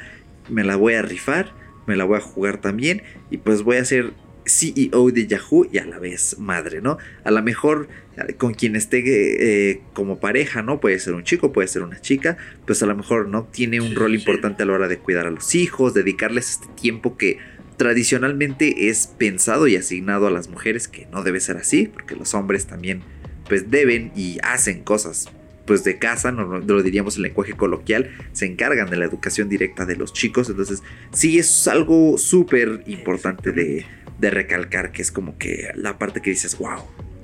me 0.49 0.63
la 0.63 0.77
voy 0.77 0.93
a 0.93 1.01
rifar 1.01 1.59
me 1.87 1.95
la 1.95 2.05
voy 2.05 2.17
a 2.17 2.21
jugar 2.21 2.61
también 2.61 3.03
y 3.29 3.37
pues 3.37 3.63
voy 3.63 3.77
a 3.77 3.85
ser 3.85 4.13
CEO 4.45 5.11
de 5.11 5.27
Yahoo 5.27 5.67
y 5.71 5.77
a 5.77 5.85
la 5.85 5.99
vez 5.99 6.37
madre, 6.39 6.81
¿no? 6.81 6.97
A 7.23 7.31
lo 7.31 7.43
mejor 7.43 7.89
eh, 8.17 8.33
con 8.35 8.53
quien 8.53 8.75
esté 8.75 9.03
eh, 9.05 9.81
como 9.93 10.19
pareja, 10.19 10.63
¿no? 10.63 10.79
Puede 10.79 10.99
ser 10.99 11.13
un 11.13 11.23
chico, 11.23 11.51
puede 11.51 11.67
ser 11.67 11.83
una 11.83 12.01
chica, 12.01 12.37
pues 12.65 12.81
a 12.81 12.85
lo 12.85 12.95
mejor 12.95 13.27
no 13.27 13.43
tiene 13.43 13.81
un 13.81 13.93
rol 13.93 14.15
importante 14.15 14.63
a 14.63 14.65
la 14.65 14.73
hora 14.73 14.87
de 14.87 14.97
cuidar 14.97 15.27
a 15.27 15.31
los 15.31 15.53
hijos, 15.53 15.93
dedicarles 15.93 16.51
este 16.51 16.67
tiempo 16.79 17.17
que 17.17 17.37
tradicionalmente 17.77 18.89
es 18.89 19.07
pensado 19.07 19.67
y 19.67 19.75
asignado 19.75 20.27
a 20.27 20.31
las 20.31 20.49
mujeres, 20.49 20.87
que 20.87 21.07
no 21.11 21.23
debe 21.23 21.39
ser 21.39 21.57
así, 21.57 21.87
porque 21.87 22.15
los 22.15 22.33
hombres 22.33 22.67
también 22.67 23.01
pues 23.47 23.69
deben 23.69 24.11
y 24.15 24.37
hacen 24.43 24.83
cosas 24.83 25.29
pues 25.65 25.83
de 25.83 25.99
casa, 25.99 26.31
no, 26.31 26.59
lo 26.59 26.83
diríamos 26.83 27.15
en 27.15 27.23
lenguaje 27.23 27.53
coloquial, 27.53 28.09
se 28.33 28.45
encargan 28.45 28.89
de 28.89 28.97
la 28.97 29.05
educación 29.05 29.47
directa 29.47 29.85
de 29.85 29.95
los 29.95 30.11
chicos. 30.11 30.49
Entonces, 30.49 30.81
sí 31.13 31.39
es 31.39 31.67
algo 31.67 32.17
súper 32.17 32.83
importante 32.87 33.51
de, 33.51 33.85
de 34.19 34.29
recalcar, 34.31 34.91
que 34.91 35.01
es 35.01 35.11
como 35.11 35.37
que 35.37 35.71
la 35.75 35.97
parte 35.97 36.21
que 36.21 36.31
dices, 36.31 36.57
wow, 36.57 36.81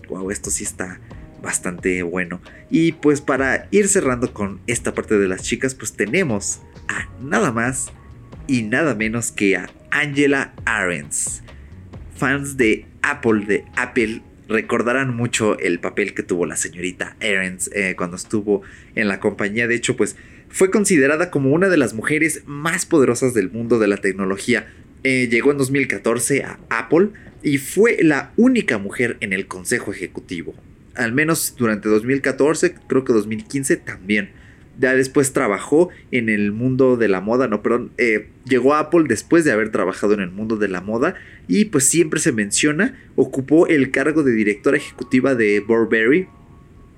wow, 0.09 0.31
esto 0.31 0.49
sí 0.49 0.63
está 0.63 0.99
bastante 1.41 2.03
bueno. 2.03 2.41
Y 2.69 2.93
pues 2.93 3.21
para 3.21 3.67
ir 3.71 3.87
cerrando 3.87 4.33
con 4.33 4.59
esta 4.67 4.93
parte 4.93 5.17
de 5.17 5.27
las 5.27 5.43
chicas, 5.43 5.75
pues 5.75 5.93
tenemos 5.93 6.61
a 6.87 7.09
nada 7.21 7.51
más 7.51 7.91
y 8.47 8.63
nada 8.63 8.95
menos 8.95 9.31
que 9.31 9.57
a 9.57 9.69
Angela 9.91 10.53
Arens. 10.65 11.43
Fans 12.15 12.57
de 12.57 12.85
Apple, 13.01 13.45
de 13.45 13.65
Apple 13.75 14.21
recordarán 14.47 15.15
mucho 15.15 15.57
el 15.59 15.79
papel 15.79 16.13
que 16.13 16.23
tuvo 16.23 16.45
la 16.45 16.55
señorita 16.55 17.15
Ahrens 17.21 17.69
eh, 17.73 17.95
cuando 17.97 18.15
estuvo 18.15 18.61
en 18.95 19.07
la 19.07 19.19
compañía. 19.19 19.67
De 19.67 19.75
hecho, 19.75 19.95
pues 19.97 20.15
fue 20.49 20.71
considerada 20.71 21.29
como 21.29 21.51
una 21.51 21.69
de 21.69 21.77
las 21.77 21.93
mujeres 21.93 22.43
más 22.45 22.85
poderosas 22.85 23.33
del 23.33 23.51
mundo 23.51 23.79
de 23.79 23.87
la 23.87 23.97
tecnología. 23.97 24.67
Eh, 25.03 25.27
llegó 25.29 25.51
en 25.51 25.57
2014 25.57 26.43
a 26.43 26.59
Apple 26.69 27.09
y 27.43 27.57
fue 27.57 27.97
la 28.01 28.31
única 28.37 28.77
mujer 28.77 29.17
en 29.19 29.33
el 29.33 29.47
consejo 29.47 29.91
ejecutivo. 29.91 30.55
Al 30.95 31.11
menos 31.11 31.55
durante 31.57 31.89
2014, 31.89 32.75
creo 32.87 33.03
que 33.03 33.13
2015 33.13 33.77
también. 33.77 34.31
Ya 34.79 34.93
después 34.93 35.33
trabajó 35.33 35.89
en 36.11 36.29
el 36.29 36.51
mundo 36.51 36.97
de 36.97 37.07
la 37.07 37.21
moda, 37.21 37.47
no, 37.47 37.63
perdón, 37.63 37.91
eh, 37.97 38.27
llegó 38.45 38.75
a 38.75 38.79
Apple 38.79 39.05
después 39.07 39.43
de 39.43 39.51
haber 39.51 39.71
trabajado 39.71 40.13
en 40.13 40.19
el 40.19 40.31
mundo 40.31 40.57
de 40.57 40.67
la 40.67 40.81
moda 40.81 41.15
y 41.47 41.65
pues 41.65 41.85
siempre 41.85 42.19
se 42.19 42.31
menciona, 42.31 42.97
ocupó 43.15 43.67
el 43.67 43.91
cargo 43.91 44.23
de 44.23 44.33
directora 44.33 44.77
ejecutiva 44.77 45.33
de 45.33 45.59
Burberry, 45.61 46.27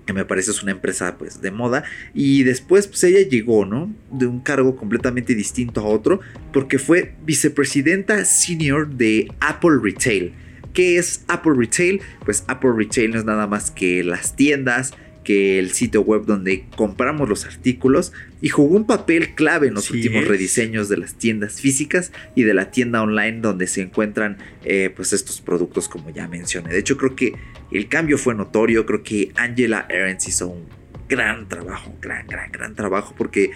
que 0.09 0.13
me 0.13 0.25
parece 0.25 0.49
es 0.49 0.63
una 0.63 0.71
empresa 0.71 1.19
pues 1.19 1.39
de 1.39 1.51
moda 1.51 1.83
y 2.15 2.41
después 2.41 2.87
pues 2.87 3.03
ella 3.03 3.21
llegó, 3.29 3.65
¿no? 3.65 3.93
De 4.11 4.25
un 4.25 4.39
cargo 4.39 4.75
completamente 4.75 5.35
distinto 5.35 5.81
a 5.81 5.85
otro 5.85 6.19
porque 6.51 6.79
fue 6.79 7.13
vicepresidenta 7.25 8.25
senior 8.25 8.89
de 8.89 9.31
Apple 9.39 9.77
Retail. 9.83 10.33
¿Qué 10.73 10.97
es 10.97 11.23
Apple 11.27 11.53
Retail? 11.55 12.01
Pues 12.25 12.43
Apple 12.47 12.71
Retail 12.75 13.11
no 13.11 13.19
es 13.19 13.25
nada 13.25 13.45
más 13.45 13.69
que 13.69 14.03
las 14.03 14.35
tiendas, 14.35 14.93
que 15.23 15.59
el 15.59 15.71
sitio 15.71 16.01
web 16.01 16.25
donde 16.25 16.65
compramos 16.75 17.29
los 17.29 17.45
artículos 17.45 18.13
y 18.41 18.49
jugó 18.49 18.75
un 18.75 18.85
papel 18.85 19.35
clave 19.35 19.67
en 19.67 19.73
los 19.73 19.91
últimos 19.91 20.27
rediseños 20.27 20.89
de 20.89 20.97
las 20.97 21.15
tiendas 21.15 21.59
físicas 21.59 22.11
y 22.35 22.43
de 22.43 22.53
la 22.53 22.71
tienda 22.71 23.01
online 23.01 23.41
donde 23.41 23.67
se 23.67 23.81
encuentran 23.81 24.37
eh, 24.63 24.91
pues 24.95 25.13
estos 25.13 25.41
productos 25.41 25.89
como 25.89 26.09
ya 26.09 26.27
mencioné. 26.27 26.71
De 26.71 26.79
hecho 26.79 26.97
creo 26.97 27.15
que 27.15 27.33
el 27.71 27.87
cambio 27.87 28.17
fue 28.17 28.33
notorio, 28.33 28.85
creo 28.85 29.03
que 29.03 29.31
Angela 29.35 29.87
Ahrens 29.89 30.27
hizo 30.27 30.47
un 30.47 30.65
gran 31.07 31.47
trabajo, 31.47 31.95
gran, 32.01 32.25
gran, 32.27 32.51
gran 32.51 32.75
trabajo 32.75 33.13
porque 33.17 33.51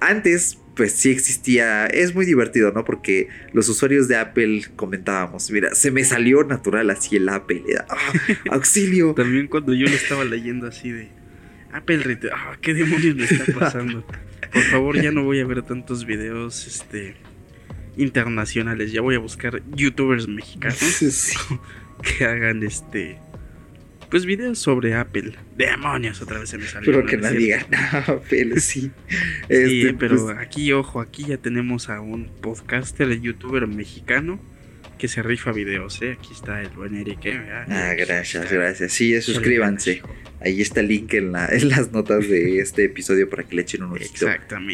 antes 0.00 0.58
pues 0.78 0.92
sí 0.92 1.10
existía, 1.10 1.88
es 1.88 2.14
muy 2.14 2.24
divertido, 2.24 2.70
¿no? 2.70 2.84
Porque 2.84 3.26
los 3.52 3.68
usuarios 3.68 4.06
de 4.06 4.16
Apple 4.16 4.62
comentábamos, 4.76 5.50
mira, 5.50 5.74
se 5.74 5.90
me 5.90 6.04
salió 6.04 6.44
natural 6.44 6.88
así 6.90 7.16
el 7.16 7.28
Apple, 7.28 7.64
ah, 7.88 8.12
auxilio. 8.52 9.12
También 9.12 9.48
cuando 9.48 9.74
yo 9.74 9.86
lo 9.88 9.92
estaba 9.92 10.24
leyendo 10.24 10.68
así 10.68 10.92
de 10.92 11.08
Apple, 11.72 12.20
ah, 12.32 12.56
¿qué 12.60 12.74
demonios 12.74 13.16
me 13.16 13.24
está 13.24 13.52
pasando? 13.58 14.06
Por 14.52 14.62
favor, 14.70 15.02
ya 15.02 15.10
no 15.10 15.24
voy 15.24 15.40
a 15.40 15.46
ver 15.46 15.62
tantos 15.62 16.06
videos, 16.06 16.68
este, 16.68 17.16
internacionales, 17.96 18.92
ya 18.92 19.00
voy 19.00 19.16
a 19.16 19.18
buscar 19.18 19.60
youtubers 19.74 20.28
mexicanos 20.28 21.34
que 22.18 22.24
hagan 22.24 22.62
este 22.62 23.18
pues 24.10 24.26
videos 24.26 24.58
sobre 24.58 24.94
Apple. 24.94 25.32
Demonios, 25.56 26.20
otra 26.22 26.38
vez 26.38 26.50
se 26.50 26.58
me 26.58 26.66
salió. 26.66 26.92
Pero 26.92 27.06
que 27.06 27.16
nadie 27.16 27.38
diga 27.38 27.66
Apple, 28.06 28.60
sí. 28.60 28.80
sí, 28.80 28.90
este, 29.48 29.94
pero 29.94 30.26
pues, 30.26 30.38
aquí, 30.38 30.72
ojo, 30.72 31.00
aquí 31.00 31.24
ya 31.26 31.36
tenemos 31.38 31.88
a 31.88 32.00
un 32.00 32.28
podcaster, 32.40 33.20
youtuber 33.20 33.66
mexicano 33.66 34.40
que 34.98 35.08
se 35.08 35.22
rifa 35.22 35.52
videos, 35.52 36.02
¿eh? 36.02 36.16
Aquí 36.18 36.32
está 36.32 36.60
el 36.60 36.70
buen 36.70 36.94
Eric. 36.96 37.24
¿eh? 37.24 37.40
Ah, 37.68 37.94
gracias, 37.96 38.52
gracias. 38.52 38.92
Sí, 38.92 39.20
suscríbanse. 39.22 40.02
Ahí 40.40 40.60
está 40.60 40.80
el 40.80 40.88
link 40.88 41.14
en, 41.14 41.32
las 41.32 41.92
notas 41.92 42.28
de 42.28 42.58
este 42.58 42.84
episodio 42.84 43.30
para 43.30 43.44
que 43.44 43.56
le 43.56 43.62
echen 43.62 43.84
un 43.84 43.92
ojito 43.92 44.26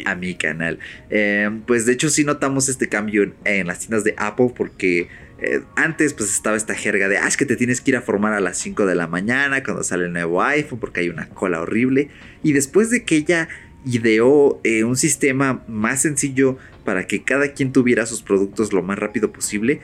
a 0.05 0.15
mi 0.15 0.35
canal. 0.35 0.79
Eh, 1.09 1.49
pues 1.65 1.85
de 1.85 1.93
hecho 1.93 2.09
sí 2.09 2.23
notamos 2.23 2.67
este 2.67 2.89
cambio 2.89 3.33
en 3.45 3.67
las 3.67 3.79
tiendas 3.79 4.03
de 4.03 4.15
Apple 4.17 4.51
porque 4.55 5.07
eh, 5.37 5.61
antes 5.75 6.13
pues 6.13 6.31
estaba 6.31 6.55
esta 6.55 6.75
jerga 6.75 7.09
de, 7.09 7.17
ah, 7.17 7.29
que 7.37 7.45
te 7.45 7.55
tienes 7.55 7.81
que 7.81 7.91
ir 7.91 7.97
a 7.97 8.01
formar 8.01 8.33
a 8.33 8.39
las 8.39 8.57
5 8.57 8.85
de 8.85 8.95
la 8.95 9.07
mañana 9.07 9.63
cuando 9.63 9.83
sale 9.83 10.05
el 10.05 10.13
nuevo 10.13 10.41
iPhone 10.41 10.79
porque 10.79 11.01
hay 11.01 11.09
una 11.09 11.29
cola 11.29 11.61
horrible. 11.61 12.09
Y 12.43 12.53
después 12.53 12.89
de 12.89 13.03
que 13.03 13.17
ella 13.17 13.49
ideó 13.85 14.59
eh, 14.63 14.83
un 14.83 14.95
sistema 14.95 15.63
más 15.67 16.01
sencillo 16.01 16.57
para 16.83 17.07
que 17.07 17.23
cada 17.23 17.49
quien 17.49 17.71
tuviera 17.71 18.05
sus 18.05 18.21
productos 18.21 18.73
lo 18.73 18.81
más 18.81 18.97
rápido 18.97 19.31
posible, 19.31 19.81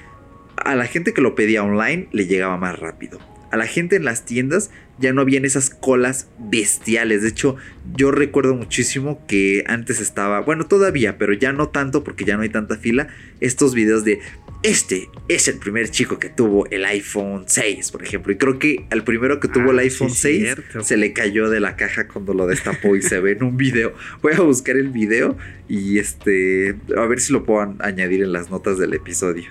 a 0.57 0.75
la 0.75 0.85
gente 0.85 1.13
que 1.13 1.21
lo 1.21 1.35
pedía 1.35 1.63
online 1.63 2.07
le 2.11 2.27
llegaba 2.27 2.57
más 2.57 2.79
rápido. 2.79 3.19
A 3.51 3.57
la 3.57 3.67
gente 3.67 3.97
en 3.97 4.05
las 4.05 4.23
tiendas 4.23 4.71
ya 4.97 5.11
no 5.11 5.21
habían 5.21 5.43
esas 5.43 5.69
colas 5.69 6.29
bestiales. 6.39 7.21
De 7.21 7.29
hecho, 7.29 7.57
yo 7.95 8.11
recuerdo 8.11 8.55
muchísimo 8.55 9.25
que 9.27 9.65
antes 9.67 9.99
estaba, 9.99 10.39
bueno, 10.39 10.67
todavía, 10.67 11.17
pero 11.17 11.33
ya 11.33 11.51
no 11.51 11.67
tanto 11.67 12.03
porque 12.03 12.23
ya 12.23 12.37
no 12.37 12.43
hay 12.43 12.49
tanta 12.49 12.77
fila, 12.77 13.09
estos 13.41 13.73
videos 13.73 14.05
de 14.05 14.19
este 14.63 15.09
es 15.27 15.47
el 15.47 15.57
primer 15.57 15.89
chico 15.89 16.19
que 16.19 16.29
tuvo 16.29 16.67
el 16.69 16.85
iPhone 16.85 17.45
6, 17.47 17.91
por 17.91 18.03
ejemplo. 18.03 18.31
Y 18.31 18.37
creo 18.37 18.59
que 18.59 18.85
al 18.91 19.03
primero 19.03 19.39
que 19.39 19.47
tuvo 19.47 19.71
el 19.71 19.79
Ah, 19.79 19.81
iPhone 19.83 20.09
sí, 20.11 20.21
6 20.21 20.41
cierto. 20.43 20.83
se 20.83 20.97
le 20.97 21.13
cayó 21.13 21.49
de 21.49 21.59
la 21.59 21.75
caja 21.75 22.07
cuando 22.07 22.33
lo 22.33 22.45
destapó 22.47 22.95
y 22.95 23.01
se 23.01 23.19
ve 23.19 23.31
en 23.31 23.43
un 23.43 23.57
video. 23.57 23.93
Voy 24.21 24.33
a 24.33 24.41
buscar 24.41 24.75
el 24.77 24.89
video 24.89 25.37
y 25.67 25.97
este 25.99 26.75
a 26.95 27.05
ver 27.07 27.19
si 27.19 27.33
lo 27.33 27.43
puedo 27.43 27.75
añadir 27.79 28.21
en 28.23 28.33
las 28.33 28.49
notas 28.51 28.77
del 28.77 28.93
episodio. 28.93 29.49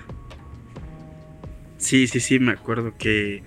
Sí, 1.78 2.06
sí, 2.06 2.20
sí, 2.20 2.38
me 2.38 2.52
acuerdo 2.52 2.94
que, 2.98 3.42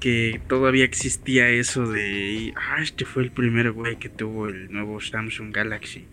que 0.00 0.40
todavía 0.48 0.84
existía 0.84 1.50
eso 1.50 1.86
de, 1.86 2.52
ah, 2.56 2.82
este 2.82 3.04
fue 3.04 3.22
el 3.22 3.30
primer 3.30 3.70
güey 3.72 3.98
que 3.98 4.08
tuvo 4.08 4.48
el 4.48 4.72
nuevo 4.72 5.00
Samsung 5.00 5.52
Galaxy 5.54 6.06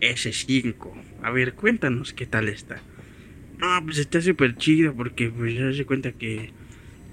S5. 0.00 0.92
A 1.22 1.30
ver, 1.32 1.54
cuéntanos 1.54 2.12
qué 2.12 2.24
tal 2.26 2.48
está. 2.48 2.80
No, 3.58 3.84
pues 3.84 3.98
está 3.98 4.20
súper 4.20 4.56
chido 4.56 4.94
porque 4.94 5.30
pues 5.30 5.54
ya 5.54 5.72
se 5.72 5.84
cuenta 5.84 6.12
que 6.12 6.50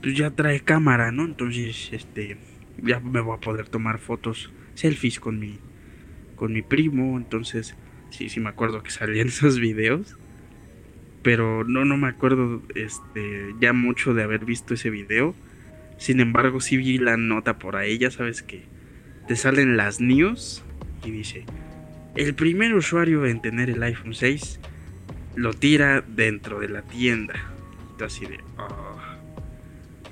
pues 0.01 0.15
ya 0.15 0.31
trae 0.31 0.60
cámara, 0.60 1.12
¿no? 1.12 1.25
Entonces, 1.25 1.89
este, 1.91 2.38
ya 2.84 2.99
me 2.99 3.21
voy 3.21 3.38
a 3.38 3.41
poder 3.41 3.67
tomar 3.67 3.99
fotos, 3.99 4.51
selfies 4.75 5.19
con 5.19 5.39
mi, 5.39 5.58
con 6.36 6.53
mi 6.53 6.62
primo. 6.62 7.17
Entonces, 7.17 7.75
sí, 8.12 8.29
sí 8.29 8.39
me 8.39 8.49
acuerdo 8.49 8.84
que 8.84 8.91
salían 8.91 9.27
esos 9.29 9.60
videos 9.60 10.17
pero 11.25 11.63
no, 11.63 11.86
no 11.86 11.97
me 11.97 12.08
acuerdo 12.08 12.62
este, 12.75 13.55
ya 13.60 13.73
mucho 13.73 14.13
de 14.13 14.21
haber 14.21 14.45
visto 14.45 14.75
ese 14.75 14.91
video. 14.91 15.34
Sin 15.97 16.19
embargo, 16.19 16.62
sí 16.62 16.77
vi 16.77 16.99
la 16.99 17.17
nota 17.17 17.58
por 17.58 17.77
ahí, 17.77 17.97
ya 17.97 18.12
sabes 18.12 18.43
que 18.43 18.62
te 19.27 19.36
salen 19.36 19.75
las 19.75 19.99
news 19.99 20.63
y 21.03 21.10
dice, 21.10 21.43
el 22.15 22.36
primer 22.36 22.75
usuario 22.75 23.25
en 23.25 23.41
tener 23.41 23.71
el 23.71 23.81
iPhone 23.81 24.13
6 24.13 24.60
lo 25.36 25.54
tira 25.54 26.02
dentro 26.02 26.60
de 26.60 26.69
la 26.69 26.82
tienda. 26.84 27.34
Y 27.93 27.98
tú 27.98 28.06
así 28.06 28.26
de, 28.26 28.39
"Oh". 28.58 29.00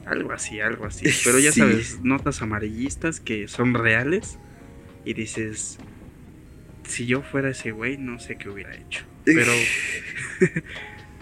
algo 0.05 0.31
así, 0.33 0.59
algo 0.59 0.85
así. 0.85 1.05
Pero 1.23 1.39
ya 1.39 1.51
Sí. 1.51 1.59
sabes, 1.61 1.99
notas 2.01 2.41
amarillistas 2.41 3.19
que 3.19 3.47
son 3.47 3.73
reales 3.73 4.37
y 5.05 5.13
dices, 5.13 5.79
si 6.83 7.05
yo 7.05 7.21
fuera 7.21 7.49
ese 7.49 7.71
güey, 7.71 7.97
no 7.97 8.19
sé 8.19 8.37
qué 8.37 8.49
hubiera 8.49 8.75
hecho. 8.75 9.05
Pero 9.25 9.51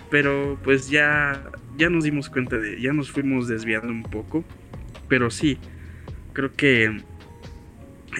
pero 0.09 0.59
pues 0.63 0.89
ya 0.89 1.41
ya 1.77 1.89
nos 1.89 2.03
dimos 2.03 2.29
cuenta 2.29 2.57
de 2.57 2.81
ya 2.81 2.91
nos 2.93 3.11
fuimos 3.11 3.47
desviando 3.47 3.87
un 3.89 4.03
poco 4.03 4.43
pero 5.07 5.29
sí 5.29 5.57
creo 6.33 6.51
que 6.53 7.01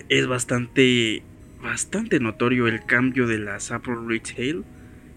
es 0.08 0.28
bastante 0.28 1.22
bastante 1.62 2.20
notorio 2.20 2.68
el 2.68 2.86
cambio 2.86 3.28
de 3.28 3.40
las 3.40 3.72
Apple 3.72 3.96
Retail 4.08 4.64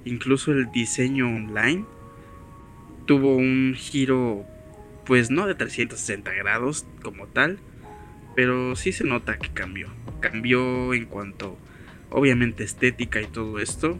incluso 0.04 0.52
el 0.52 0.70
diseño 0.70 1.26
online 1.28 1.84
tuvo 3.06 3.36
un 3.36 3.74
giro 3.76 4.44
pues 5.06 5.30
no 5.30 5.46
de 5.46 5.54
360 5.54 6.32
grados 6.32 6.86
como 7.02 7.26
tal 7.26 7.58
pero 8.34 8.74
sí 8.76 8.92
se 8.92 9.04
nota 9.04 9.38
que 9.38 9.50
cambió 9.50 9.88
cambió 10.20 10.94
en 10.94 11.04
cuanto 11.06 11.58
obviamente 12.10 12.64
estética 12.64 13.20
y 13.20 13.26
todo 13.26 13.58
esto 13.58 13.98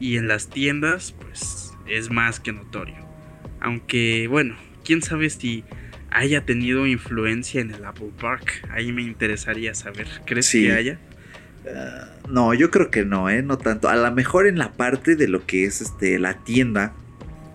y 0.00 0.16
en 0.16 0.28
las 0.28 0.48
tiendas 0.50 1.12
pues 1.12 1.72
es 1.86 2.10
más 2.10 2.40
que 2.40 2.52
notorio. 2.52 2.96
Aunque 3.60 4.26
bueno, 4.28 4.56
quién 4.84 5.00
sabe 5.00 5.30
si 5.30 5.62
haya 6.10 6.44
tenido 6.44 6.86
influencia 6.86 7.60
en 7.60 7.70
el 7.70 7.84
Apple 7.84 8.10
Park. 8.20 8.66
Ahí 8.70 8.92
me 8.92 9.02
interesaría 9.02 9.74
saber. 9.74 10.08
¿Crees 10.26 10.46
Sí. 10.46 10.64
que 10.64 10.72
haya? 10.72 10.98
No, 12.28 12.54
yo 12.54 12.70
creo 12.70 12.90
que 12.90 13.04
no, 13.04 13.28
¿eh? 13.30 13.42
No 13.42 13.58
tanto. 13.58 13.88
A 13.88 13.96
lo 13.96 14.10
mejor 14.12 14.46
en 14.46 14.58
la 14.58 14.72
parte 14.72 15.16
de 15.16 15.28
lo 15.28 15.46
que 15.46 15.64
es 15.64 15.80
este, 15.80 16.18
la 16.18 16.34
tienda. 16.44 16.94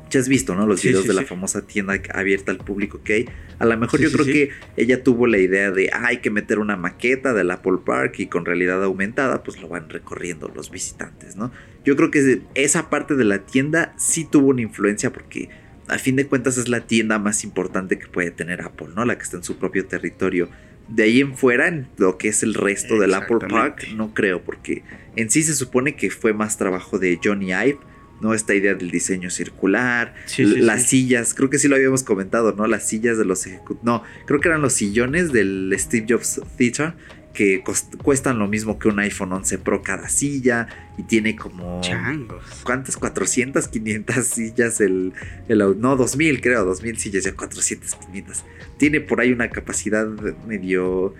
Ya 0.10 0.22
has 0.22 0.30
visto, 0.30 0.56
¿no? 0.56 0.66
Los 0.66 0.80
Sí, 0.80 0.88
videos 0.88 1.04
sí, 1.04 1.10
de 1.10 1.14
la 1.16 1.24
famosa 1.24 1.68
tienda 1.68 2.00
abierta 2.14 2.52
al 2.52 2.60
público 2.60 3.02
que 3.04 3.14
hay. 3.14 3.30
A 3.60 3.66
lo 3.66 3.78
mejor 3.78 4.00
yo 4.00 4.10
creo 4.10 4.26
que 4.26 4.52
ella 4.78 5.04
tuvo 5.04 5.28
la 5.28 5.38
idea 5.38 5.70
de, 5.72 5.90
ah, 5.92 6.06
hay 6.06 6.18
que 6.20 6.30
meter 6.30 6.60
una 6.60 6.78
maqueta 6.78 7.34
del 7.34 7.52
Apple 7.52 7.80
Park 7.86 8.20
y 8.20 8.28
con 8.28 8.46
realidad 8.46 8.82
aumentada, 8.84 9.44
pues 9.44 9.62
lo 9.62 9.68
van 9.68 9.90
recorriendo 9.90 10.50
los 10.56 10.72
visitantes, 10.72 11.36
¿no? 11.36 11.52
Yo 11.84 11.98
creo 11.98 12.10
que 12.10 12.42
esa 12.56 12.90
parte 12.90 13.16
de 13.16 13.26
la 13.26 13.40
tienda 13.40 13.94
sí 13.98 14.24
tuvo 14.24 14.48
una 14.48 14.62
influencia 14.62 15.12
porque 15.12 15.50
a 15.90 15.98
fin 15.98 16.16
de 16.16 16.28
cuentas 16.28 16.58
es 16.58 16.70
la 16.70 16.82
tienda 16.82 17.20
más 17.20 17.44
importante 17.44 18.00
que 18.00 18.08
puede 18.08 18.32
tener 18.32 18.62
Apple, 18.62 18.90
¿no? 18.96 19.04
La 19.04 19.18
que 19.18 19.24
está 19.24 19.38
en 19.38 19.44
su 19.44 19.58
propio 19.58 19.86
territorio. 19.86 20.50
De 20.88 21.04
ahí 21.04 21.20
en 21.22 21.36
fuera, 21.36 21.68
en 21.68 21.88
lo 21.98 22.18
que 22.18 22.30
es 22.30 22.44
el 22.44 22.54
resto 22.54 22.98
del 23.00 23.14
Apple 23.14 23.40
Park, 23.50 23.88
no 23.96 24.14
creo, 24.14 24.42
porque 24.42 24.84
en 25.16 25.30
sí 25.30 25.44
se 25.44 25.54
supone 25.54 25.96
que 25.96 26.10
fue 26.10 26.34
más 26.34 26.58
trabajo 26.58 26.98
de 26.98 27.20
Johnny 27.22 27.48
Ive, 27.52 27.80
¿no? 28.22 28.34
Esta 28.34 28.56
idea 28.56 28.74
del 28.74 28.90
diseño 28.90 29.30
circular, 29.30 30.16
Sí, 30.26 30.46
sí, 30.46 30.60
las 30.60 30.84
sí. 30.84 31.02
sillas, 31.02 31.34
creo 31.34 31.50
que 31.50 31.60
sí 31.60 31.68
lo 31.68 31.76
habíamos 31.76 32.04
comentado, 32.04 32.54
¿no? 32.54 32.66
Las 32.68 32.88
sillas 32.88 33.18
de 33.18 33.26
los 33.26 33.46
ejecutivos, 33.46 33.84
no, 33.84 34.04
creo 34.26 34.40
que 34.40 34.48
eran 34.48 34.62
los 34.62 34.74
sillones 34.74 35.32
del 35.32 35.76
Steve 35.78 36.06
Jobs 36.10 36.42
Theater, 36.58 36.94
que 37.38 37.64
cuestan 38.02 38.40
lo 38.40 38.48
mismo 38.48 38.80
que 38.80 38.88
un 38.88 38.98
iPhone 38.98 39.32
11 39.32 39.60
Pro 39.60 39.84
cada 39.84 40.10
silla, 40.10 40.68
y 40.98 41.04
tiene 41.04 41.36
como... 41.36 41.82
Changos. 41.82 42.44
¿Cuántas? 42.64 42.98
400, 42.98 43.68
500 43.68 44.26
sillas 44.26 44.82
el, 44.82 45.14
el 45.48 45.60
no 45.80 45.96
2000 45.96 46.42
creo, 46.42 46.66
2000 46.66 46.98
sillas 46.98 47.26
ya 47.26 47.34
400, 47.36 47.94
500. 47.94 48.44
Tiene 48.78 49.02
por 49.02 49.22
ahí 49.22 49.32
una 49.32 49.52
capacidad 49.52 50.08
medio 50.48 51.14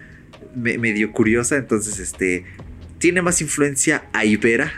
me- 0.56 0.80
medio 0.80 1.12
curiosa, 1.12 1.56
entonces 1.58 2.00
este 2.00 2.46
tiene 2.98 3.22
más 3.22 3.40
influencia 3.42 4.06
a 4.12 4.26
Ibera. 4.26 4.72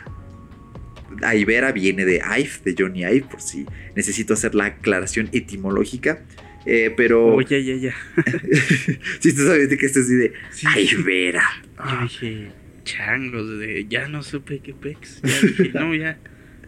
A 1.23 1.35
Ibera 1.35 1.71
viene 1.71 2.03
de 2.03 2.17
Ive, 2.17 2.51
de 2.65 2.75
Johnny 2.77 3.03
Ive, 3.05 3.27
por 3.31 3.41
si 3.41 3.65
necesito 3.95 4.33
hacer 4.33 4.55
la 4.55 4.65
aclaración 4.65 5.29
etimológica. 5.31 6.19
Eh, 6.65 6.93
pero 6.95 7.35
Oye, 7.35 7.63
ya, 7.63 7.75
ya. 7.75 7.95
si 9.19 9.33
tú 9.35 9.43
sabes 9.45 9.69
de 9.69 9.77
que 9.77 9.85
esto 9.85 9.99
es 9.99 10.05
así 10.05 10.15
de 10.15 10.33
Sí. 10.51 10.67
Ibera. 10.91 11.43
Yo 11.77 12.01
dije, 12.03 12.51
changos, 12.83 13.59
de, 13.59 13.85
ya 13.89 14.07
no 14.07 14.23
supe 14.23 14.59
qué 14.59 14.73
pex. 14.73 15.21
Ya 15.23 15.41
dije, 15.41 15.71
no, 15.73 15.95
ya, 15.95 16.19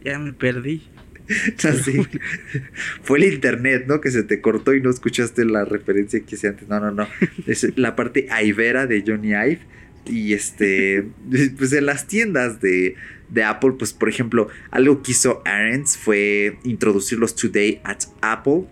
ya 0.03 0.17
me 0.19 0.33
perdí. 0.33 0.83
Así. 1.63 1.93
Fue 3.03 3.19
el 3.19 3.33
internet, 3.33 3.85
¿no? 3.87 4.01
Que 4.01 4.11
se 4.11 4.23
te 4.23 4.41
cortó 4.41 4.73
y 4.73 4.81
no 4.81 4.89
escuchaste 4.89 5.45
la 5.45 5.65
referencia 5.65 6.19
que 6.21 6.35
hice 6.35 6.49
antes. 6.49 6.67
No, 6.67 6.79
no, 6.79 6.91
no. 6.91 7.07
Es 7.47 7.77
la 7.77 7.95
parte 7.95 8.27
Ibera 8.43 8.87
de 8.87 9.03
Johnny 9.05 9.29
Ive. 9.29 9.59
Y 10.05 10.33
este, 10.33 11.05
pues 11.57 11.73
en 11.73 11.85
las 11.85 12.07
tiendas 12.07 12.59
de, 12.59 12.95
de 13.29 13.43
Apple, 13.43 13.73
pues 13.77 13.93
por 13.93 14.09
ejemplo, 14.09 14.49
algo 14.71 15.03
que 15.03 15.11
hizo 15.11 15.43
fue 16.01 16.57
introducir 16.63 17.19
los 17.19 17.35
Today 17.35 17.81
at 17.83 17.99
Apple. 18.21 18.65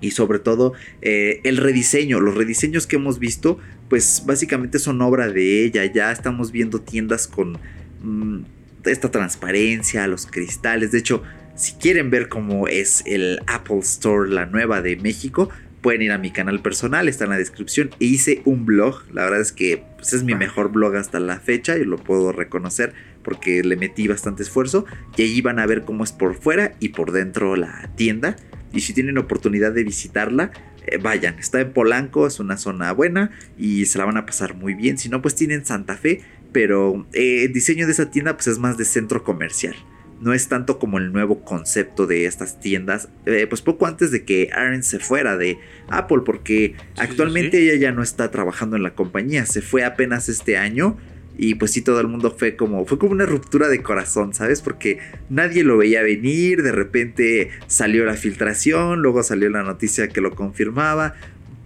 Y 0.00 0.12
sobre 0.12 0.38
todo 0.38 0.72
eh, 1.02 1.40
el 1.44 1.56
rediseño, 1.56 2.20
los 2.20 2.34
rediseños 2.34 2.86
que 2.86 2.96
hemos 2.96 3.18
visto, 3.18 3.58
pues 3.88 4.22
básicamente 4.26 4.78
son 4.78 5.00
obra 5.02 5.28
de 5.28 5.64
ella. 5.64 5.84
Ya 5.86 6.12
estamos 6.12 6.52
viendo 6.52 6.80
tiendas 6.80 7.26
con 7.26 7.58
mm, 8.02 8.44
esta 8.84 9.10
transparencia, 9.10 10.06
los 10.06 10.26
cristales. 10.26 10.92
De 10.92 10.98
hecho, 10.98 11.22
si 11.56 11.72
quieren 11.72 12.10
ver 12.10 12.28
cómo 12.28 12.68
es 12.68 13.02
el 13.06 13.40
Apple 13.46 13.80
Store, 13.80 14.30
la 14.30 14.46
nueva 14.46 14.80
de 14.80 14.96
México, 14.96 15.48
pueden 15.80 16.02
ir 16.02 16.12
a 16.12 16.18
mi 16.18 16.30
canal 16.30 16.60
personal, 16.60 17.08
está 17.08 17.24
en 17.24 17.30
la 17.30 17.38
descripción. 17.38 17.90
E 18.00 18.04
hice 18.04 18.42
un 18.44 18.66
blog, 18.66 19.02
la 19.12 19.24
verdad 19.24 19.40
es 19.40 19.52
que 19.52 19.82
pues, 19.96 20.12
es 20.12 20.22
mi 20.22 20.34
mejor 20.34 20.70
blog 20.70 20.96
hasta 20.96 21.20
la 21.20 21.40
fecha 21.40 21.76
y 21.76 21.84
lo 21.84 21.98
puedo 21.98 22.32
reconocer 22.32 22.94
porque 23.22 23.62
le 23.62 23.76
metí 23.76 24.08
bastante 24.08 24.42
esfuerzo. 24.42 24.84
Y 25.16 25.22
ahí 25.22 25.40
van 25.40 25.58
a 25.58 25.66
ver 25.66 25.84
cómo 25.84 26.04
es 26.04 26.12
por 26.12 26.34
fuera 26.34 26.74
y 26.80 26.90
por 26.90 27.12
dentro 27.12 27.56
la 27.56 27.90
tienda. 27.96 28.36
Y 28.72 28.80
si 28.80 28.92
tienen 28.92 29.18
oportunidad 29.18 29.72
de 29.72 29.84
visitarla, 29.84 30.50
eh, 30.86 30.98
vayan. 30.98 31.38
Está 31.38 31.60
en 31.60 31.72
Polanco, 31.72 32.26
es 32.26 32.40
una 32.40 32.56
zona 32.56 32.92
buena 32.92 33.30
y 33.56 33.86
se 33.86 33.98
la 33.98 34.04
van 34.04 34.16
a 34.16 34.26
pasar 34.26 34.54
muy 34.54 34.74
bien. 34.74 34.98
Si 34.98 35.08
no, 35.08 35.22
pues 35.22 35.34
tienen 35.34 35.64
Santa 35.64 35.96
Fe, 35.96 36.20
pero 36.52 37.06
eh, 37.12 37.44
el 37.44 37.52
diseño 37.52 37.86
de 37.86 37.92
esa 37.92 38.10
tienda 38.10 38.34
pues 38.34 38.46
es 38.46 38.58
más 38.58 38.76
de 38.76 38.84
centro 38.84 39.24
comercial. 39.24 39.74
No 40.20 40.32
es 40.32 40.48
tanto 40.48 40.80
como 40.80 40.98
el 40.98 41.12
nuevo 41.12 41.44
concepto 41.44 42.06
de 42.06 42.26
estas 42.26 42.58
tiendas, 42.58 43.08
eh, 43.24 43.46
pues 43.48 43.62
poco 43.62 43.86
antes 43.86 44.10
de 44.10 44.24
que 44.24 44.50
Aaron 44.52 44.82
se 44.82 44.98
fuera 44.98 45.36
de 45.36 45.58
Apple, 45.88 46.22
porque 46.26 46.74
actualmente 46.96 47.58
sí. 47.58 47.68
ella 47.68 47.78
ya 47.78 47.92
no 47.92 48.02
está 48.02 48.28
trabajando 48.32 48.74
en 48.74 48.82
la 48.82 48.94
compañía, 48.96 49.46
se 49.46 49.62
fue 49.62 49.84
apenas 49.84 50.28
este 50.28 50.56
año 50.56 50.96
y 51.38 51.54
pues 51.54 51.70
sí 51.70 51.82
todo 51.82 52.00
el 52.00 52.08
mundo 52.08 52.34
fue 52.36 52.56
como 52.56 52.84
fue 52.84 52.98
como 52.98 53.12
una 53.12 53.24
ruptura 53.24 53.68
de 53.68 53.80
corazón, 53.80 54.34
¿sabes? 54.34 54.60
Porque 54.60 54.98
nadie 55.30 55.62
lo 55.62 55.78
veía 55.78 56.02
venir, 56.02 56.62
de 56.62 56.72
repente 56.72 57.50
salió 57.68 58.04
la 58.04 58.14
filtración, 58.14 59.00
luego 59.00 59.22
salió 59.22 59.48
la 59.48 59.62
noticia 59.62 60.08
que 60.08 60.20
lo 60.20 60.34
confirmaba. 60.34 61.14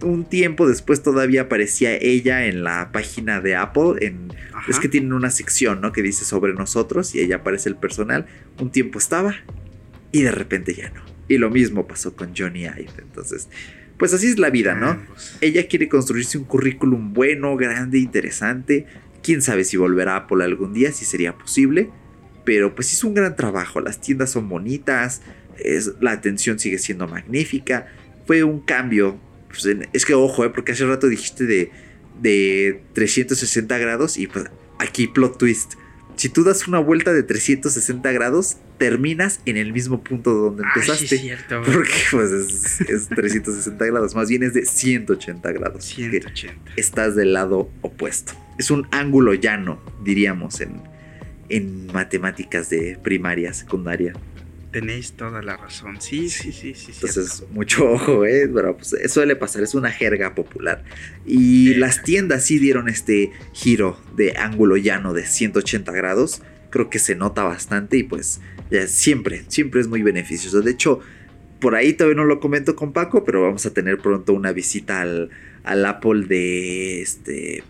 Un 0.02 0.24
tiempo 0.24 0.68
después 0.68 1.02
todavía 1.02 1.42
aparecía 1.42 1.96
ella 1.96 2.46
en 2.46 2.64
la 2.64 2.90
página 2.92 3.40
de 3.40 3.56
Apple 3.56 3.94
en 4.00 4.32
Ajá. 4.52 4.70
es 4.70 4.78
que 4.78 4.88
tienen 4.88 5.14
una 5.14 5.30
sección, 5.30 5.80
¿no? 5.80 5.92
Que 5.92 6.02
dice 6.02 6.26
sobre 6.26 6.52
nosotros 6.52 7.14
y 7.14 7.20
ahí 7.20 7.32
aparece 7.32 7.70
el 7.70 7.76
personal. 7.76 8.26
Un 8.60 8.70
tiempo 8.70 8.98
estaba 8.98 9.36
y 10.10 10.22
de 10.22 10.32
repente 10.32 10.74
ya 10.74 10.90
no. 10.90 11.00
Y 11.28 11.38
lo 11.38 11.48
mismo 11.48 11.86
pasó 11.86 12.14
con 12.14 12.34
Johnny 12.36 12.64
Ive. 12.64 12.90
Entonces, 12.98 13.48
pues 13.96 14.12
así 14.12 14.26
es 14.26 14.38
la 14.38 14.50
vida, 14.50 14.74
¿no? 14.74 14.96
Changos. 14.96 15.38
Ella 15.40 15.66
quiere 15.66 15.88
construirse 15.88 16.36
un 16.36 16.44
currículum 16.44 17.14
bueno, 17.14 17.56
grande, 17.56 17.98
interesante. 17.98 18.86
Quién 19.22 19.42
sabe 19.42 19.64
si 19.64 19.76
volverá 19.76 20.14
a 20.14 20.16
Apple 20.18 20.44
algún 20.44 20.72
día, 20.72 20.92
si 20.92 21.04
sería 21.04 21.36
posible. 21.36 21.90
Pero 22.44 22.74
pues 22.74 22.92
hizo 22.92 23.06
un 23.08 23.14
gran 23.14 23.36
trabajo. 23.36 23.80
Las 23.80 24.00
tiendas 24.00 24.30
son 24.30 24.48
bonitas. 24.48 25.22
es, 25.58 25.92
la 26.00 26.12
atención 26.12 26.58
sigue 26.58 26.78
siendo 26.78 27.06
magnífica. 27.06 27.86
Fue 28.26 28.42
un 28.42 28.60
cambio. 28.60 29.18
Pues, 29.48 29.66
es 29.92 30.06
que 30.06 30.14
ojo, 30.14 30.44
eh, 30.44 30.50
porque 30.50 30.72
hace 30.72 30.86
rato 30.86 31.08
dijiste 31.08 31.44
de, 31.44 31.70
de 32.20 32.82
360 32.94 33.78
grados 33.78 34.16
y 34.16 34.26
pues 34.26 34.46
aquí 34.78 35.06
plot 35.06 35.38
twist. 35.38 35.74
Si 36.16 36.28
tú 36.28 36.44
das 36.44 36.68
una 36.68 36.78
vuelta 36.78 37.12
de 37.12 37.22
360 37.22 38.12
grados, 38.12 38.58
terminas 38.78 39.40
en 39.46 39.56
el 39.56 39.72
mismo 39.72 40.02
punto 40.02 40.34
donde 40.34 40.62
empezaste. 40.64 41.04
Ay, 41.04 41.08
sí, 41.08 41.18
cierto. 41.18 41.62
Porque 41.64 41.94
pues 42.10 42.30
es, 42.30 42.80
es 42.82 43.08
360 43.08 43.86
grados, 43.86 44.14
más 44.14 44.28
bien 44.28 44.42
es 44.42 44.54
de 44.54 44.66
180 44.66 45.52
grados. 45.52 45.84
180. 45.84 46.72
Estás 46.76 47.16
del 47.16 47.32
lado 47.32 47.70
opuesto. 47.80 48.34
Es 48.58 48.70
un 48.70 48.86
ángulo 48.90 49.34
llano, 49.34 49.80
diríamos, 50.04 50.60
en, 50.60 50.80
en 51.48 51.86
matemáticas 51.88 52.70
de 52.70 52.98
primaria, 53.02 53.52
secundaria. 53.52 54.12
Tenéis 54.70 55.12
toda 55.12 55.42
la 55.42 55.56
razón. 55.58 56.00
Sí, 56.00 56.30
sí, 56.30 56.50
sí, 56.52 56.74
sí. 56.74 56.92
Entonces, 56.94 57.44
mucho 57.50 57.90
ojo, 57.90 58.24
¿eh? 58.24 58.48
Pero 58.52 58.76
pues 58.76 58.94
suele 59.12 59.36
pasar, 59.36 59.62
es 59.62 59.74
una 59.74 59.90
jerga 59.90 60.34
popular. 60.34 60.82
Y 61.26 61.72
Eh. 61.72 61.76
las 61.76 62.02
tiendas 62.02 62.44
sí 62.46 62.58
dieron 62.58 62.88
este 62.88 63.32
giro 63.52 64.00
de 64.16 64.34
ángulo 64.38 64.76
llano 64.78 65.12
de 65.12 65.26
180 65.26 65.92
grados. 65.92 66.42
Creo 66.70 66.88
que 66.88 66.98
se 66.98 67.14
nota 67.16 67.42
bastante 67.44 67.98
y 67.98 68.02
pues 68.02 68.40
ya 68.70 68.86
siempre, 68.86 69.44
siempre 69.48 69.82
es 69.82 69.88
muy 69.88 70.02
beneficioso. 70.02 70.62
De 70.62 70.70
hecho, 70.70 71.00
por 71.60 71.74
ahí 71.74 71.92
todavía 71.92 72.16
no 72.16 72.24
lo 72.24 72.40
comento 72.40 72.74
con 72.74 72.94
Paco, 72.94 73.24
pero 73.24 73.42
vamos 73.42 73.66
a 73.66 73.74
tener 73.74 73.98
pronto 73.98 74.32
una 74.32 74.52
visita 74.52 75.02
al, 75.02 75.28
al 75.64 75.84
Apple 75.84 76.24
de 76.26 77.02
este 77.02 77.62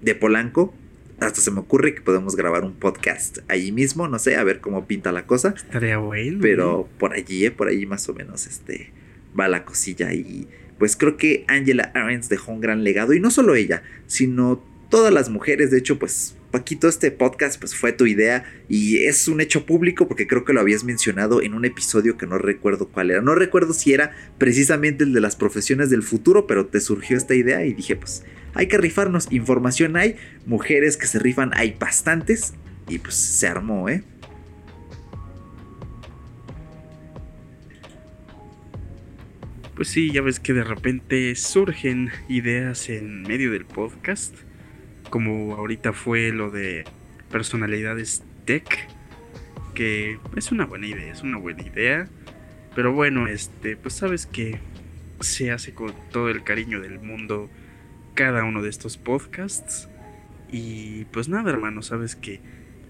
de 0.00 0.14
Polanco. 0.14 0.74
Hasta 1.20 1.40
se 1.40 1.50
me 1.50 1.60
ocurre 1.60 1.94
que 1.94 2.00
podemos 2.00 2.34
grabar 2.34 2.64
un 2.64 2.74
podcast 2.74 3.38
allí 3.48 3.72
mismo, 3.72 4.08
no 4.08 4.18
sé, 4.18 4.36
a 4.36 4.44
ver 4.44 4.60
cómo 4.60 4.86
pinta 4.86 5.12
la 5.12 5.26
cosa. 5.26 5.54
Estaría 5.54 5.98
bueno. 5.98 6.38
Pero 6.40 6.88
por 6.98 7.12
allí, 7.12 7.44
eh, 7.44 7.50
por 7.50 7.68
allí 7.68 7.84
más 7.84 8.08
o 8.08 8.14
menos 8.14 8.46
este, 8.46 8.90
va 9.38 9.48
la 9.48 9.64
cosilla. 9.64 10.14
Y 10.14 10.48
pues 10.78 10.96
creo 10.96 11.18
que 11.18 11.44
Angela 11.46 11.92
Arendt 11.94 12.24
dejó 12.28 12.52
un 12.52 12.60
gran 12.60 12.84
legado. 12.84 13.12
Y 13.12 13.20
no 13.20 13.30
solo 13.30 13.54
ella, 13.54 13.82
sino 14.06 14.64
todas 14.90 15.12
las 15.12 15.30
mujeres. 15.30 15.70
De 15.70 15.78
hecho, 15.78 15.98
pues 15.98 16.36
Paquito, 16.50 16.88
este 16.88 17.12
podcast 17.12 17.60
pues 17.60 17.74
fue 17.76 17.92
tu 17.92 18.06
idea. 18.06 18.44
Y 18.68 19.04
es 19.04 19.28
un 19.28 19.40
hecho 19.40 19.64
público 19.64 20.08
porque 20.08 20.26
creo 20.26 20.44
que 20.44 20.52
lo 20.52 20.60
habías 20.60 20.84
mencionado 20.84 21.40
en 21.40 21.54
un 21.54 21.64
episodio 21.64 22.18
que 22.18 22.26
no 22.26 22.38
recuerdo 22.38 22.88
cuál 22.88 23.10
era. 23.10 23.22
No 23.22 23.34
recuerdo 23.34 23.72
si 23.72 23.92
era 23.92 24.12
precisamente 24.36 25.04
el 25.04 25.12
de 25.12 25.20
las 25.20 25.36
profesiones 25.36 25.90
del 25.90 26.02
futuro, 26.02 26.46
pero 26.46 26.66
te 26.66 26.80
surgió 26.80 27.16
esta 27.16 27.34
idea 27.34 27.64
y 27.64 27.72
dije 27.72 27.96
pues 27.96 28.24
hay 28.52 28.66
que 28.66 28.78
rifarnos. 28.78 29.28
Información 29.30 29.96
hay, 29.96 30.16
mujeres 30.44 30.96
que 30.96 31.06
se 31.06 31.20
rifan 31.20 31.52
hay 31.54 31.76
bastantes. 31.78 32.54
Y 32.88 32.98
pues 32.98 33.14
se 33.14 33.46
armó, 33.46 33.88
¿eh? 33.88 34.02
Pues 39.76 39.88
sí, 39.88 40.10
ya 40.10 40.20
ves 40.20 40.40
que 40.40 40.52
de 40.52 40.64
repente 40.64 41.34
surgen 41.36 42.10
ideas 42.28 42.90
en 42.90 43.22
medio 43.22 43.52
del 43.52 43.64
podcast. 43.64 44.34
Como 45.10 45.54
ahorita 45.56 45.92
fue 45.92 46.32
lo 46.32 46.50
de 46.50 46.84
personalidades 47.30 48.24
tech. 48.44 48.88
Que 49.74 50.18
es 50.36 50.52
una 50.52 50.66
buena 50.66 50.86
idea, 50.86 51.12
es 51.12 51.22
una 51.22 51.38
buena 51.38 51.62
idea. 51.62 52.08
Pero 52.74 52.92
bueno, 52.92 53.26
este, 53.26 53.76
pues 53.76 53.94
sabes 53.94 54.26
que 54.26 54.58
se 55.20 55.50
hace 55.50 55.74
con 55.74 55.92
todo 56.10 56.30
el 56.30 56.42
cariño 56.44 56.80
del 56.80 56.98
mundo 56.98 57.50
cada 58.14 58.44
uno 58.44 58.62
de 58.62 58.70
estos 58.70 58.96
podcasts. 58.96 59.88
Y 60.50 61.04
pues 61.06 61.28
nada, 61.28 61.50
hermano, 61.50 61.82
sabes 61.82 62.16
que 62.16 62.40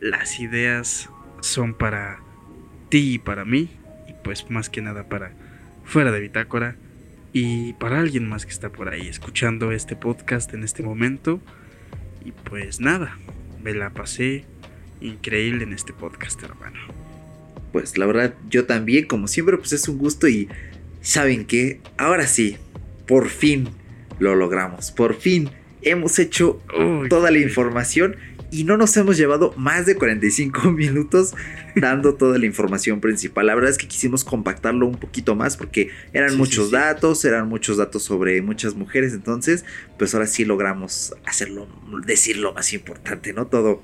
las 0.01 0.41
ideas 0.41 1.11
son 1.41 1.75
para 1.75 2.21
ti 2.89 3.15
y 3.15 3.19
para 3.19 3.45
mí. 3.45 3.71
Y 4.09 4.15
pues 4.25 4.51
más 4.51 4.71
que 4.71 4.83
nada 4.83 5.09
para 5.09 5.33
fuera 5.85 6.11
de 6.13 6.21
bitácora. 6.21 6.77
Y 7.33 7.75
para 7.75 8.01
alguien 8.01 8.29
más 8.29 8.45
que 8.45 8.53
está 8.53 8.71
por 8.71 8.89
ahí 8.89 9.07
escuchando 9.07 9.73
este 9.73 9.97
podcast 9.97 10.53
en 10.55 10.65
este 10.65 10.83
momento. 10.83 11.41
Y 12.25 12.33
pues 12.33 12.81
nada, 12.81 13.19
me 13.63 13.75
la 13.75 13.91
pasé 13.91 14.45
increíble 15.01 15.65
en 15.65 15.73
este 15.73 15.93
podcast, 15.93 16.43
hermano. 16.43 16.79
Pues 17.73 17.97
la 17.97 18.07
verdad, 18.07 18.35
yo 18.49 18.67
también, 18.67 19.07
como 19.07 19.29
siempre, 19.29 19.57
pues 19.57 19.73
es 19.73 19.89
un 19.89 19.99
gusto 19.99 20.29
y 20.29 20.49
¿saben 21.01 21.45
qué? 21.45 21.81
Ahora 21.97 22.27
sí, 22.27 22.57
por 23.07 23.29
fin 23.29 23.69
lo 24.19 24.35
logramos. 24.35 24.91
Por 24.91 25.15
fin 25.15 25.51
hemos 25.83 26.19
hecho 26.19 26.61
toda 27.09 27.31
la 27.31 27.39
información 27.39 28.17
y 28.51 28.65
no 28.65 28.77
nos 28.77 28.97
hemos 28.97 29.17
llevado 29.17 29.55
más 29.57 29.87
de 29.87 29.95
45 29.97 30.73
minutos 30.73 31.35
dando 31.77 32.15
toda 32.15 32.39
la 32.39 32.47
información 32.47 33.01
principal. 33.01 33.47
La 33.47 33.55
verdad 33.55 33.71
es 33.71 33.79
que 33.79 33.87
quisimos 33.89 34.25
compactarlo 34.25 34.87
un 34.87 34.99
poquito 34.99 35.35
más 35.37 35.57
porque 35.57 35.91
eran 36.13 36.31
Sí, 36.31 36.37
muchos 36.37 36.65
sí, 36.67 36.71
sí. 36.71 36.77
datos, 36.77 37.25
eran 37.25 37.49
muchos 37.49 37.77
datos 37.77 38.03
sobre 38.03 38.43
muchas 38.43 38.75
mujeres, 38.75 39.13
entonces 39.13 39.65
pues 39.99 40.15
ahora 40.15 40.27
sí 40.27 40.45
logramos 40.45 41.15
hacerlo, 41.27 41.69
decir 42.07 42.39
lo 42.39 42.53
más 42.53 42.73
importante, 42.73 43.33
¿no? 43.33 43.47
Todo 43.47 43.83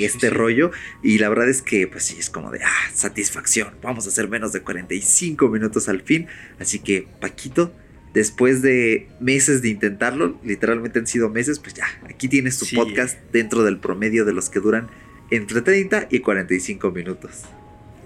este 0.00 0.30
rollo 0.30 0.70
y 1.02 1.18
la 1.18 1.28
verdad 1.28 1.48
es 1.48 1.60
que 1.60 1.86
pues 1.86 2.04
sí 2.04 2.16
es 2.18 2.30
como 2.30 2.50
de 2.50 2.62
ah, 2.62 2.90
satisfacción, 2.94 3.74
vamos 3.82 4.06
a 4.06 4.08
hacer 4.08 4.28
menos 4.28 4.52
de 4.52 4.62
45 4.62 5.48
minutos 5.48 5.88
al 5.88 6.00
fin, 6.02 6.26
así 6.58 6.78
que 6.78 7.06
Paquito, 7.20 7.72
después 8.14 8.62
de 8.62 9.08
meses 9.20 9.60
de 9.60 9.68
intentarlo, 9.68 10.40
literalmente 10.44 10.98
han 11.00 11.06
sido 11.06 11.28
meses, 11.28 11.58
pues 11.58 11.74
ya, 11.74 11.86
aquí 12.08 12.28
tienes 12.28 12.58
tu 12.58 12.64
Sí. 12.64 12.76
podcast 12.76 13.18
dentro 13.32 13.62
del 13.64 13.78
promedio 13.78 14.24
de 14.24 14.32
los 14.32 14.48
que 14.48 14.60
duran 14.60 14.88
entre 15.30 15.60
30 15.60 16.06
y 16.10 16.20
45 16.20 16.90
minutos. 16.92 17.42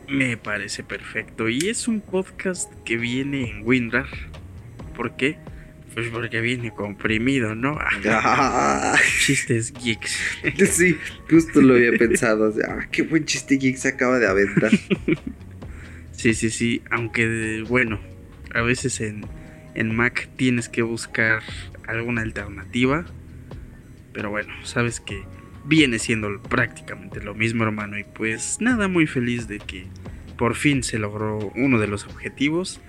Me 0.09 0.37
parece 0.38 0.83
perfecto. 0.83 1.49
Y 1.51 1.68
es 1.68 1.87
un 1.87 2.01
podcast 2.01 2.73
que 2.85 2.97
viene 2.97 3.51
en 3.51 3.66
WinRAR. 3.66 4.07
¿Por 4.97 5.16
qué? 5.16 5.38
Pues 5.92 6.09
porque 6.09 6.40
viene 6.40 6.73
comprimido, 6.73 7.55
¿no? 7.55 7.77
Ah, 7.79 8.97
Chistes 9.27 9.73
geeks. 9.73 10.16
sí, 10.71 10.97
justo 11.29 11.61
lo 11.61 11.75
había 11.75 11.92
pensado, 11.99 12.49
o 12.49 12.53
sea, 12.53 12.79
ah, 12.81 12.88
qué 12.90 13.03
buen 13.03 13.25
chiste 13.25 13.57
geek 13.57 13.77
se 13.77 13.88
acaba 13.88 14.18
de 14.18 14.27
aventar. 14.27 14.71
Sí, 16.12 16.35
sí, 16.35 16.51
sí. 16.51 16.83
Aunque, 16.90 17.64
bueno, 17.68 18.01
a 18.53 18.62
veces 18.62 19.01
en, 19.01 19.25
en 19.78 19.94
Mac 19.94 20.28
tienes 20.36 20.68
que 20.68 20.82
buscar 20.82 21.42
alguna 21.86 22.22
alternativa. 22.22 23.06
Pero 24.12 24.30
bueno, 24.30 24.52
sabes 24.64 24.98
que 24.98 25.22
viene 25.64 26.00
siendo 26.00 26.42
prácticamente 26.42 27.22
lo 27.22 27.34
mismo, 27.34 27.62
hermano. 27.62 27.96
Y 27.96 28.02
pues 28.02 28.58
nada, 28.60 28.88
muy 28.88 29.06
feliz 29.06 29.46
de 29.46 29.60
que 29.60 29.86
por 30.36 30.56
fin 30.56 30.82
se 30.82 30.98
logró 30.98 31.52
uno 31.54 31.78
de 31.78 31.86
los 31.86 32.06
objetivos. 32.06 32.80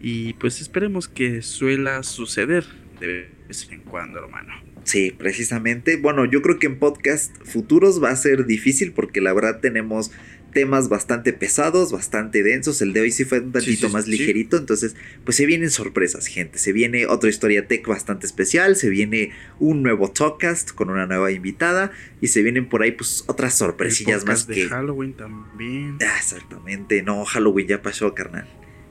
Y 0.00 0.34
pues 0.34 0.60
esperemos 0.60 1.08
que 1.08 1.42
suela 1.42 2.04
suceder 2.04 2.64
de 3.00 3.30
vez 3.48 3.68
en 3.72 3.80
cuando, 3.80 4.20
hermano. 4.20 4.54
Sí, 4.84 5.10
precisamente. 5.10 5.96
Bueno, 5.96 6.24
yo 6.24 6.40
creo 6.40 6.60
que 6.60 6.68
en 6.68 6.78
podcast 6.78 7.36
futuros 7.42 8.02
va 8.02 8.10
a 8.10 8.16
ser 8.16 8.46
difícil 8.46 8.92
porque 8.92 9.20
la 9.20 9.32
verdad 9.32 9.58
tenemos 9.60 10.12
temas 10.52 10.88
bastante 10.88 11.32
pesados, 11.32 11.92
bastante 11.92 12.42
densos. 12.42 12.80
El 12.82 12.92
de 12.92 13.00
hoy 13.00 13.10
sí 13.10 13.24
fue 13.24 13.40
un 13.40 13.52
tantito 13.52 13.88
sí, 13.88 13.92
más 13.92 14.04
sí. 14.04 14.12
ligerito. 14.12 14.56
Entonces, 14.56 14.96
pues 15.24 15.36
se 15.36 15.46
vienen 15.46 15.70
sorpresas, 15.70 16.26
gente. 16.26 16.58
Se 16.58 16.72
viene 16.72 17.06
otra 17.06 17.30
historia 17.30 17.66
tech 17.66 17.86
bastante 17.86 18.26
especial. 18.26 18.76
Se 18.76 18.88
viene 18.88 19.32
un 19.58 19.82
nuevo 19.82 20.10
talkcast 20.10 20.72
con 20.72 20.90
una 20.90 21.06
nueva 21.06 21.30
invitada. 21.30 21.92
Y 22.20 22.28
se 22.28 22.42
vienen 22.42 22.68
por 22.68 22.82
ahí, 22.82 22.92
pues, 22.92 23.24
otras 23.26 23.54
El 23.54 23.58
sorpresillas 23.58 24.24
más 24.24 24.44
podcast 24.44 24.48
de 24.48 24.54
que. 24.54 24.68
Halloween 24.68 25.12
también. 25.14 25.98
Ah, 26.02 26.16
exactamente. 26.18 27.02
No, 27.02 27.24
Halloween 27.24 27.68
ya 27.68 27.82
pasó, 27.82 28.14
carnal. 28.14 28.48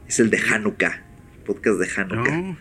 Es 0.07 0.19
el 0.19 0.29
de 0.29 0.39
Hanukkah. 0.39 1.03
Podcast 1.45 1.79
de 1.79 1.89
Hanukkah. 1.95 2.37
No. 2.37 2.57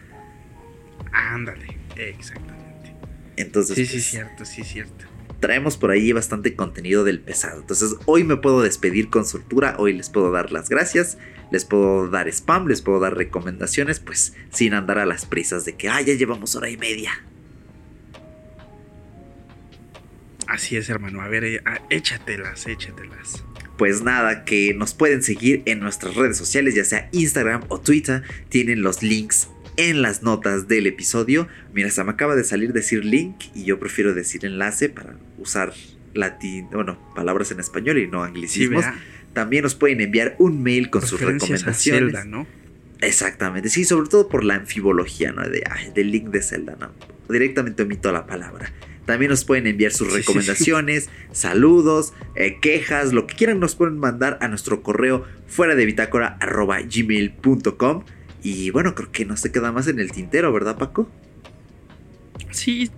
Ándale, 1.13 1.79
exactamente. 1.97 2.95
Entonces, 3.37 3.77
Sí, 3.77 3.87
sí, 3.87 3.93
pues, 3.93 4.05
cierto, 4.05 4.45
sí, 4.45 4.65
cierto. 4.65 5.16
Traemos 5.47 5.77
por 5.77 5.93
ahí 5.93 6.11
bastante 6.11 6.57
contenido 6.57 7.05
del 7.05 7.21
pesado. 7.21 7.61
Entonces 7.61 7.95
hoy 8.07 8.25
me 8.25 8.37
puedo 8.37 8.63
despedir 8.63 9.11
con 9.11 9.25
soltura, 9.25 9.77
hoy 9.79 9.93
les 9.93 10.11
puedo 10.11 10.33
dar 10.33 10.51
las 10.51 10.69
gracias, 10.69 11.19
les 11.53 11.65
puedo 11.65 12.09
dar 12.09 12.27
spam, 12.27 12.67
les 12.67 12.83
puedo 12.83 12.99
dar 12.99 13.17
recomendaciones, 13.17 14.01
pues 14.01 14.35
sin 14.51 14.75
andar 14.75 14.99
a 14.99 15.07
las 15.07 15.25
prisas 15.25 15.65
de 15.65 15.77
que, 15.77 15.89
ah, 15.89 16.01
ya 16.01 16.15
llevamos 16.15 16.57
hora 16.57 16.69
y 16.69 16.77
media. 16.77 17.13
Así 20.49 20.77
es, 20.77 20.89
hermano. 20.89 21.21
A 21.21 21.29
ver, 21.29 21.45
eh, 21.45 21.63
échatelas, 21.91 22.67
échatelas. 22.67 23.45
Pues 23.79 24.03
nada, 24.03 24.45
que 24.45 24.75
nos 24.75 24.95
pueden 24.95 25.23
seguir 25.23 25.63
en 25.67 25.79
nuestras 25.79 26.17
redes 26.17 26.37
sociales, 26.37 26.75
ya 26.75 26.83
sea 26.83 27.09
Instagram 27.13 27.67
o 27.69 27.81
Twitter, 27.81 28.25
tienen 28.49 28.83
los 28.83 29.01
links 29.01 29.49
en 29.77 30.03
las 30.03 30.23
notas 30.23 30.69
del 30.69 30.87
episodio. 30.87 31.49
Mira, 31.73 31.91
se 31.91 32.03
me 32.05 32.11
acaba 32.11 32.35
de 32.37 32.45
salir 32.45 32.73
decir 32.73 33.05
link 33.05 33.37
y 33.55 33.65
yo 33.65 33.79
prefiero 33.79 34.15
decir 34.15 34.45
enlace 34.45 34.89
para 34.89 35.17
usar 35.39 35.73
latín, 36.15 36.69
bueno, 36.73 36.99
palabras 37.15 37.51
en 37.51 37.61
español 37.61 37.99
y 37.99 38.07
no 38.07 38.23
anglicismos. 38.23 38.85
También 39.33 39.63
nos 39.63 39.75
pueden 39.75 40.01
enviar 40.01 40.35
un 40.39 40.63
mail 40.63 40.89
con 40.91 41.03
sus 41.03 41.21
a 41.21 41.27
recomendaciones. 41.27 42.15
Zelda, 42.15 42.25
¿no? 42.25 42.47
Exactamente, 43.01 43.69
sí, 43.69 43.85
sobre 43.85 44.09
todo 44.09 44.29
por 44.29 44.45
la 44.45 44.55
anfibología, 44.55 45.33
¿no? 45.33 45.47
De, 45.47 45.63
ay, 45.71 45.93
del 45.95 46.11
link 46.11 46.29
de 46.29 46.43
Zelda, 46.43 46.77
¿no? 46.81 46.93
Directamente 47.29 47.83
omito 47.83 48.11
la 48.13 48.27
palabra. 48.27 48.73
También 49.05 49.31
nos 49.31 49.45
pueden 49.45 49.67
enviar 49.67 49.93
sus 49.93 50.13
recomendaciones, 50.13 51.11
saludos, 51.31 52.13
eh, 52.35 52.59
quejas, 52.61 53.13
lo 53.13 53.27
que 53.27 53.37
quieran 53.37 53.61
nos 53.61 53.77
pueden 53.77 53.99
mandar 53.99 54.39
a 54.41 54.49
nuestro 54.49 54.83
correo 54.83 55.25
fuera 55.47 55.77
de 55.77 55.87
bitácora 55.87 56.39
gmail.com. 56.41 58.05
Y 58.49 58.71
bueno, 58.71 58.95
creo 58.95 59.11
que 59.11 59.25
no 59.25 59.37
se 59.37 59.51
queda 59.51 59.73
más 59.73 59.89
en 59.89 59.99
el 59.99 60.13
tintero, 60.13 60.53
¿verdad 60.53 60.79
Paco? 60.79 61.11
Sí, 62.53 62.93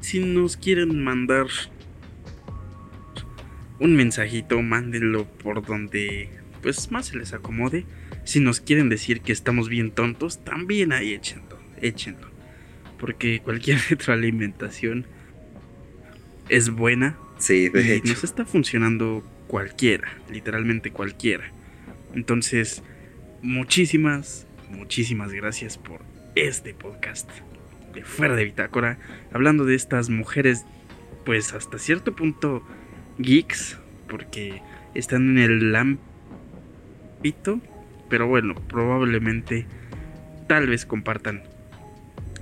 si 0.00 0.18
nos 0.18 0.56
quieren 0.56 1.04
mandar 1.04 1.46
un 3.78 3.94
mensajito, 3.94 4.60
mándenlo 4.60 5.24
por 5.24 5.64
donde 5.64 6.30
pues 6.62 6.90
más 6.90 7.06
se 7.06 7.16
les 7.16 7.32
acomode. 7.32 7.84
Si 8.24 8.40
nos 8.40 8.58
quieren 8.58 8.88
decir 8.88 9.20
que 9.20 9.30
estamos 9.30 9.68
bien 9.68 9.92
tontos, 9.92 10.44
también 10.44 10.92
ahí 10.92 11.12
échenlo, 11.12 11.60
échenlo. 11.80 12.26
Porque 12.98 13.38
cualquier 13.38 13.78
retroalimentación 13.90 15.06
es 16.48 16.70
buena. 16.70 17.16
Sí, 17.38 17.68
de 17.68 17.86
y 17.86 17.90
hecho. 17.92 18.14
Nos 18.14 18.24
está 18.24 18.44
funcionando 18.44 19.22
cualquiera, 19.46 20.08
literalmente 20.28 20.90
cualquiera. 20.90 21.52
Entonces, 22.16 22.82
muchísimas, 23.42 24.47
muchísimas 24.70 25.32
gracias 25.32 25.78
por 25.78 26.00
este 26.34 26.74
podcast 26.74 27.30
de 27.94 28.04
Fuera 28.04 28.36
de 28.36 28.44
Bitácora. 28.44 28.98
Hablando 29.32 29.64
de 29.64 29.74
estas 29.74 30.10
mujeres, 30.10 30.64
pues 31.24 31.52
hasta 31.52 31.78
cierto 31.78 32.14
punto 32.14 32.62
geeks, 33.18 33.78
porque 34.08 34.62
están 34.94 35.36
en 35.36 35.38
el 35.38 35.76
ámbito, 35.76 37.60
pero 38.08 38.26
bueno, 38.26 38.54
probablemente, 38.54 39.66
tal 40.46 40.68
vez 40.68 40.86
compartan 40.86 41.42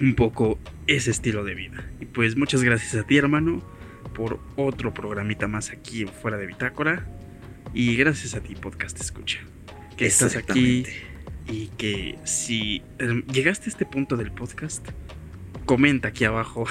un 0.01 0.15
poco 0.15 0.59
ese 0.87 1.11
estilo 1.11 1.45
de 1.45 1.55
vida. 1.55 1.91
Y 2.01 2.07
pues 2.07 2.37
muchas 2.37 2.63
gracias 2.63 2.95
a 2.95 3.07
ti, 3.07 3.17
hermano, 3.17 3.63
por 4.15 4.41
otro 4.57 4.93
programita 4.95 5.49
más 5.49 5.71
aquí 5.71 6.03
en 6.03 6.09
Fuera 6.09 6.37
de 6.37 6.47
Bitácora. 6.47 7.07
Y 7.75 7.97
gracias 7.97 8.35
a 8.35 8.41
ti, 8.41 8.55
podcast 8.55 9.01
escucha, 9.01 9.41
que 9.97 10.07
estás 10.07 10.37
aquí 10.37 10.85
y 11.49 11.69
que 11.79 12.19
si 12.25 12.83
llegaste 13.33 13.67
a 13.67 13.69
este 13.69 13.87
punto 13.87 14.17
del 14.17 14.33
podcast, 14.33 14.87
comenta 15.65 16.09
aquí 16.09 16.25
abajo. 16.25 16.67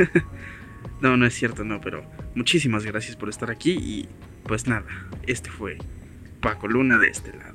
no, 1.00 1.16
no 1.16 1.26
es 1.26 1.34
cierto, 1.34 1.64
no, 1.64 1.80
pero 1.80 2.04
muchísimas 2.34 2.84
gracias 2.84 3.16
por 3.16 3.28
estar 3.28 3.50
aquí 3.50 3.72
y 3.72 4.08
pues 4.44 4.66
nada, 4.66 4.84
este 5.26 5.50
fue 5.50 5.78
Paco 6.40 6.68
Luna 6.68 6.98
de 6.98 7.08
este 7.08 7.36
lado. 7.36 7.51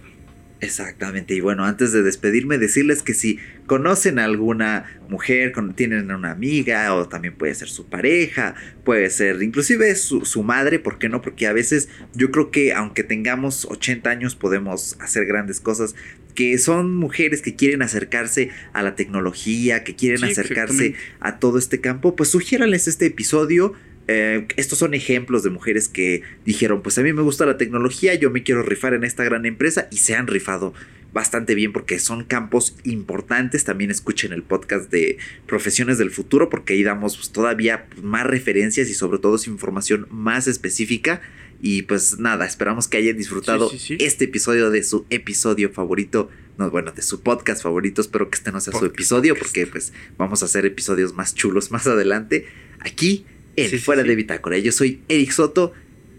Exactamente, 0.59 1.35
y 1.35 1.39
bueno, 1.39 1.65
antes 1.65 1.91
de 1.91 2.01
despedirme, 2.01 2.57
decirles 2.57 3.03
que 3.03 3.13
si 3.13 3.37
conocen 3.67 4.17
a 4.17 4.25
alguna 4.25 4.99
mujer, 5.07 5.53
tienen 5.75 6.09
una 6.09 6.31
amiga, 6.31 6.95
o 6.95 7.07
también 7.07 7.35
puede 7.35 7.53
ser 7.53 7.69
su 7.69 7.85
pareja, 7.85 8.55
puede 8.83 9.11
ser 9.11 9.43
inclusive 9.43 9.93
su, 9.95 10.25
su, 10.25 10.41
madre, 10.41 10.79
¿por 10.79 10.97
qué 10.97 11.09
no? 11.09 11.21
Porque 11.21 11.45
a 11.45 11.53
veces 11.53 11.89
yo 12.15 12.31
creo 12.31 12.49
que 12.49 12.73
aunque 12.73 13.03
tengamos 13.03 13.65
80 13.65 14.09
años 14.09 14.35
podemos 14.35 14.97
hacer 14.99 15.27
grandes 15.27 15.59
cosas, 15.59 15.93
que 16.37 16.57
son 16.59 16.95
mujeres 16.95 17.41
que 17.41 17.55
quieren 17.55 17.81
acercarse 17.81 18.49
a 18.71 18.83
la 18.83 18.95
tecnología, 18.95 19.83
que 19.83 19.95
quieren 19.95 20.19
sí, 20.19 20.25
acercarse 20.25 20.93
a 21.19 21.39
todo 21.39 21.57
este 21.57 21.81
campo, 21.81 22.15
pues 22.15 22.29
sugiérales 22.29 22.87
este 22.87 23.07
episodio. 23.07 23.73
Eh, 24.07 24.47
estos 24.55 24.79
son 24.79 24.93
ejemplos 24.93 25.43
de 25.43 25.49
mujeres 25.49 25.89
que 25.89 26.21
dijeron, 26.45 26.81
pues 26.81 26.97
a 26.97 27.01
mí 27.01 27.11
me 27.11 27.21
gusta 27.21 27.45
la 27.45 27.57
tecnología, 27.57 28.15
yo 28.15 28.31
me 28.31 28.43
quiero 28.43 28.63
rifar 28.63 28.93
en 28.93 29.03
esta 29.03 29.23
gran 29.23 29.45
empresa 29.45 29.87
y 29.91 29.97
se 29.97 30.15
han 30.15 30.27
rifado 30.27 30.73
bastante 31.13 31.55
bien 31.55 31.73
porque 31.73 31.99
son 31.99 32.23
campos 32.23 32.75
importantes. 32.83 33.63
También 33.63 33.91
escuchen 33.91 34.33
el 34.33 34.43
podcast 34.43 34.91
de 34.91 35.17
Profesiones 35.45 35.97
del 35.97 36.11
Futuro 36.11 36.49
porque 36.49 36.73
ahí 36.73 36.83
damos 36.83 37.17
pues, 37.17 37.31
todavía 37.31 37.87
más 38.01 38.25
referencias 38.25 38.89
y 38.89 38.93
sobre 38.93 39.19
todo 39.19 39.35
es 39.35 39.47
información 39.47 40.07
más 40.09 40.47
específica. 40.47 41.21
Y 41.59 41.81
pues 41.83 42.19
nada, 42.19 42.45
esperamos 42.45 42.87
que 42.87 42.97
hayan 42.97 43.17
disfrutado 43.17 43.69
sí, 43.69 43.79
sí, 43.79 43.97
sí. 43.97 44.05
este 44.05 44.25
episodio 44.25 44.69
de 44.69 44.83
su 44.83 45.05
episodio 45.09 45.71
favorito. 45.71 46.29
No, 46.57 46.69
bueno, 46.69 46.91
de 46.91 47.01
su 47.01 47.21
podcast 47.21 47.63
favorito. 47.63 48.01
Espero 48.01 48.29
que 48.29 48.37
este 48.37 48.51
no 48.51 48.61
sea 48.61 48.71
podcast. 48.71 48.91
su 48.91 48.93
episodio 48.93 49.35
porque 49.35 49.65
pues 49.65 49.93
vamos 50.17 50.43
a 50.43 50.45
hacer 50.45 50.65
episodios 50.65 51.13
más 51.13 51.33
chulos 51.33 51.71
más 51.71 51.87
adelante. 51.87 52.45
Aquí 52.79 53.25
en 53.57 53.79
Fuera 53.79 54.03
de 54.03 54.15
Bitácora. 54.15 54.57
Yo 54.57 54.71
soy 54.71 55.01
Eric 55.09 55.31
Soto 55.31 55.73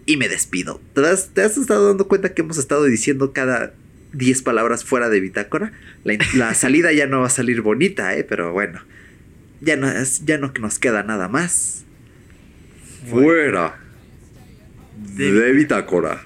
y 0.05 0.17
me 0.17 0.29
despido. 0.29 0.81
¿Te 0.93 1.05
has, 1.07 1.29
¿Te 1.33 1.41
has, 1.41 1.57
estado 1.57 1.87
dando 1.87 2.07
cuenta 2.07 2.33
que 2.33 2.41
hemos 2.41 2.57
estado 2.57 2.83
diciendo 2.83 3.33
cada 3.33 3.73
10 4.13 4.41
palabras 4.43 4.83
fuera 4.83 5.09
de 5.09 5.19
Bitácora? 5.19 5.71
La, 6.03 6.17
la 6.35 6.53
salida 6.55 6.91
ya 6.91 7.07
no 7.07 7.21
va 7.21 7.27
a 7.27 7.31
salir 7.31 7.61
bonita, 7.61 8.15
¿eh? 8.15 8.23
Pero 8.23 8.51
bueno, 8.51 8.81
ya 9.61 9.75
no, 9.77 9.87
ya 10.25 10.37
no 10.37 10.51
nos 10.59 10.79
queda 10.79 11.03
nada 11.03 11.27
más. 11.27 11.85
Fuera 13.09 13.79
de, 15.15 15.31
de 15.31 15.51
Bitácora. 15.53 16.25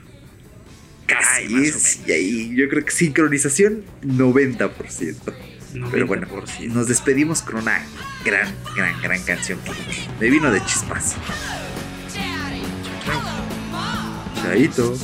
Casi. 1.05 1.55
Ay, 1.55 1.71
y 2.07 2.11
ahí 2.11 2.55
yo 2.55 2.67
creo 2.69 2.83
que 2.83 2.91
sincronización 2.91 3.83
90%. 4.03 5.33
90%. 5.73 5.89
Pero 5.91 6.07
bueno, 6.07 6.27
nos 6.69 6.87
despedimos 6.87 7.41
con 7.41 7.57
una 7.57 7.81
gran, 8.23 8.53
gran, 8.75 9.01
gran 9.01 9.21
canción 9.23 9.59
que 9.59 9.71
me 10.19 10.29
vino 10.29 10.51
de 10.51 10.63
chispas. 10.65 11.15
Chaito. 14.41 14.95